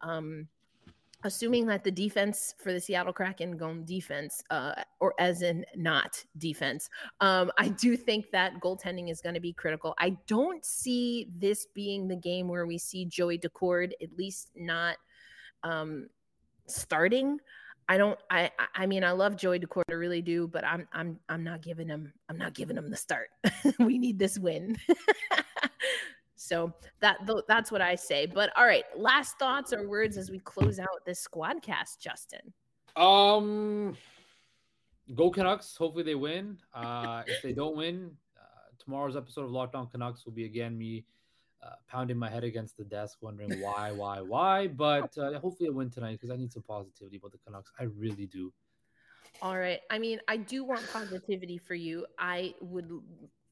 um, 0.00 0.48
assuming 1.24 1.66
that 1.66 1.82
the 1.82 1.90
defense 1.90 2.54
for 2.58 2.72
the 2.72 2.80
Seattle 2.80 3.12
Kraken 3.12 3.56
going 3.56 3.84
defense, 3.84 4.42
uh, 4.50 4.74
or 5.00 5.14
as 5.18 5.42
in 5.42 5.64
not 5.76 6.22
defense, 6.38 6.88
um, 7.20 7.50
I 7.58 7.68
do 7.68 7.96
think 7.96 8.30
that 8.30 8.60
goaltending 8.60 9.10
is 9.10 9.20
going 9.20 9.34
to 9.34 9.40
be 9.40 9.52
critical. 9.52 9.94
I 9.98 10.16
don't 10.26 10.64
see 10.64 11.28
this 11.36 11.66
being 11.74 12.08
the 12.08 12.16
game 12.16 12.48
where 12.48 12.66
we 12.66 12.78
see 12.78 13.04
Joey 13.04 13.38
Daccord, 13.38 13.92
at 14.02 14.16
least 14.16 14.50
not 14.54 14.96
um, 15.64 16.08
starting. 16.66 17.38
I 17.88 17.96
don't 17.96 18.18
I 18.30 18.50
I 18.74 18.84
mean 18.86 19.02
I 19.02 19.12
love 19.12 19.36
Joey 19.36 19.58
Daccord, 19.58 19.84
I 19.90 19.94
really 19.94 20.20
do, 20.20 20.46
but 20.46 20.62
I'm 20.64 20.86
I'm 20.92 21.18
I'm 21.28 21.42
not 21.42 21.62
giving 21.62 21.88
him 21.88 22.12
I'm 22.28 22.36
not 22.36 22.52
giving 22.52 22.76
him 22.76 22.90
the 22.90 22.96
start. 22.96 23.30
we 23.78 23.96
need 23.96 24.18
this 24.18 24.38
win. 24.38 24.76
so 26.38 26.72
that 27.00 27.18
that's 27.48 27.70
what 27.70 27.80
I 27.80 27.94
say. 27.94 28.26
But 28.26 28.50
all 28.56 28.64
right, 28.64 28.84
last 28.96 29.38
thoughts 29.38 29.72
or 29.72 29.88
words 29.88 30.16
as 30.16 30.30
we 30.30 30.38
close 30.38 30.78
out 30.78 31.04
this 31.04 31.26
squadcast, 31.26 31.98
Justin. 32.00 32.52
Um 32.96 33.96
go 35.14 35.30
Canucks. 35.30 35.76
Hopefully 35.76 36.04
they 36.04 36.14
win. 36.14 36.58
Uh 36.72 37.22
if 37.26 37.42
they 37.42 37.52
don't 37.52 37.76
win, 37.76 38.10
uh, 38.36 38.70
tomorrow's 38.78 39.16
episode 39.16 39.44
of 39.44 39.50
Locked 39.50 39.74
On 39.74 39.86
Canucks 39.86 40.24
will 40.24 40.32
be 40.32 40.44
again 40.44 40.76
me 40.78 41.04
uh, 41.62 41.70
pounding 41.88 42.16
my 42.16 42.30
head 42.30 42.44
against 42.44 42.76
the 42.76 42.84
desk, 42.84 43.18
wondering 43.20 43.60
why, 43.60 43.90
why, 43.90 44.20
why. 44.20 44.68
But 44.68 45.16
uh, 45.18 45.38
hopefully, 45.40 45.68
I 45.68 45.72
win 45.72 45.90
tonight 45.90 46.12
because 46.12 46.30
I 46.30 46.36
need 46.36 46.52
some 46.52 46.62
positivity 46.62 47.16
about 47.16 47.32
the 47.32 47.38
Canucks. 47.38 47.72
I 47.78 47.84
really 47.84 48.26
do. 48.26 48.52
All 49.42 49.58
right. 49.58 49.80
I 49.90 49.98
mean, 49.98 50.20
I 50.28 50.36
do 50.36 50.64
want 50.64 50.88
positivity 50.92 51.58
for 51.58 51.74
you. 51.74 52.06
I 52.18 52.54
would 52.60 52.90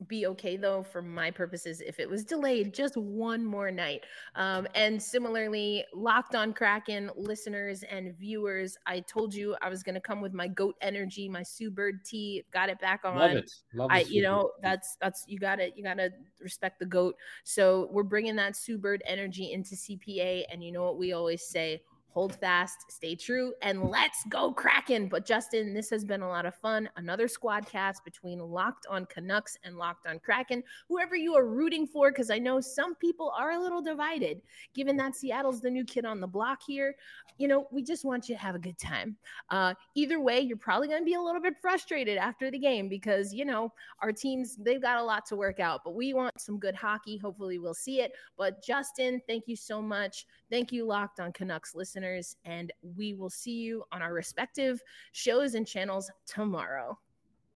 be 0.07 0.27
okay 0.27 0.57
though 0.57 0.83
for 0.83 1.01
my 1.01 1.31
purposes 1.31 1.81
if 1.81 1.99
it 1.99 2.09
was 2.09 2.25
delayed 2.25 2.75
just 2.75 2.97
one 2.97 3.45
more 3.45 3.71
night. 3.71 4.05
Um, 4.35 4.67
and 4.75 5.03
similarly 5.03 5.85
locked 5.95 6.35
on 6.35 6.53
kraken 6.53 7.11
listeners 7.17 7.83
and 7.85 8.15
viewers 8.17 8.77
i 8.87 9.01
told 9.01 9.35
you 9.35 9.57
i 9.63 9.69
was 9.69 9.83
going 9.83 9.95
to 9.95 10.01
come 10.01 10.21
with 10.21 10.35
my 10.35 10.49
goat 10.49 10.75
energy 10.81 11.29
my 11.29 11.43
sue 11.43 11.71
bird 11.71 12.05
tea 12.05 12.45
got 12.53 12.69
it 12.69 12.79
back 12.81 13.01
on. 13.05 13.17
love 13.17 13.31
it. 13.31 13.51
Love 13.75 13.89
i 13.91 14.01
you 14.01 14.23
know 14.23 14.51
that's 14.63 14.97
that's 15.01 15.25
you 15.27 15.39
gotta 15.39 15.71
you 15.75 15.83
gotta 15.83 16.11
respect 16.41 16.79
the 16.79 16.87
goat. 16.87 17.17
So 17.45 17.89
we're 17.91 18.03
bringing 18.03 18.37
that 18.37 18.57
sue 18.57 18.79
bird 18.79 19.03
energy 19.07 19.53
into 19.53 19.75
cpa 19.75 20.45
and 20.51 20.63
you 20.63 20.73
know 20.73 20.85
what 20.85 20.99
we 20.99 21.13
always 21.13 21.43
say 21.43 21.81
hold 22.17 22.35
fast, 22.35 22.91
stay 22.91 23.15
true, 23.15 23.53
and 23.61 23.91
let's 23.91 24.25
go 24.31 24.51
Kraken. 24.51 25.07
But 25.07 25.27
Justin, 25.27 25.75
this 25.75 25.91
has 25.91 26.03
been 26.03 26.23
a 26.23 26.29
lot 26.29 26.47
of 26.47 26.55
fun. 26.55 26.89
Another 26.97 27.29
squad 27.29 27.67
cast 27.67 28.07
between 28.07 28.39
Locked 28.39 28.87
on 28.89 29.05
Canucks 29.05 29.59
and 29.65 29.77
Locked 29.77 30.07
on 30.07 30.19
Kraken. 30.21 30.63
Whoever 30.89 31.15
you 31.15 31.35
are 31.35 31.47
rooting 31.47 31.87
for, 31.87 32.11
because 32.11 32.31
I 32.31 32.39
know 32.39 32.59
some 32.59 32.95
people 32.95 33.35
are 33.39 33.51
a 33.51 33.61
little 33.61 33.83
divided, 33.83 34.41
given 34.75 34.97
that 34.97 35.15
Seattle's 35.15 35.61
the 35.61 35.69
new 35.69 35.85
kid 35.85 36.07
on 36.07 36.21
the 36.21 36.27
block 36.27 36.61
here. 36.67 36.97
You 37.37 37.49
know, 37.49 37.67
we 37.71 37.83
just 37.83 38.03
want 38.03 38.31
you 38.31 38.35
to 38.35 38.41
have 38.41 38.55
a 38.55 38.59
good 38.59 38.79
time. 38.79 39.19
Uh, 39.51 39.75
either 39.95 40.19
way, 40.19 40.41
you're 40.41 40.57
probably 40.57 40.89
going 40.89 41.03
to 41.03 41.05
be 41.05 41.17
a 41.17 41.21
little 41.21 41.43
bit 41.43 41.57
frustrated 41.61 42.17
after 42.17 42.51
the 42.51 42.59
game 42.59 42.89
because, 42.89 43.35
you 43.35 43.45
know, 43.45 43.71
our 44.01 44.11
teams, 44.11 44.57
they've 44.57 44.81
got 44.81 44.97
a 44.97 45.05
lot 45.05 45.27
to 45.27 45.37
work 45.37 45.61
out, 45.61 45.83
but 45.85 45.95
we 45.95 46.15
want 46.15 46.41
some 46.41 46.59
good 46.59 46.75
hockey. 46.75 47.19
Hopefully, 47.19 47.59
we'll 47.59 47.75
see 47.75 48.01
it. 48.01 48.13
But 48.39 48.65
Justin, 48.65 49.21
thank 49.29 49.45
you 49.49 49.55
so 49.55 49.83
much. 49.83 50.25
Thank 50.51 50.73
you, 50.73 50.87
Locked 50.87 51.21
on 51.21 51.31
Canucks 51.35 51.75
listeners, 52.07 52.37
and 52.45 52.73
we 52.97 53.15
will 53.15 53.31
see 53.31 53.53
you 53.53 53.85
on 53.93 54.03
our 54.03 54.13
respective 54.13 54.81
shows 55.13 55.55
and 55.55 55.67
channels 55.67 56.11
tomorrow. 56.27 56.99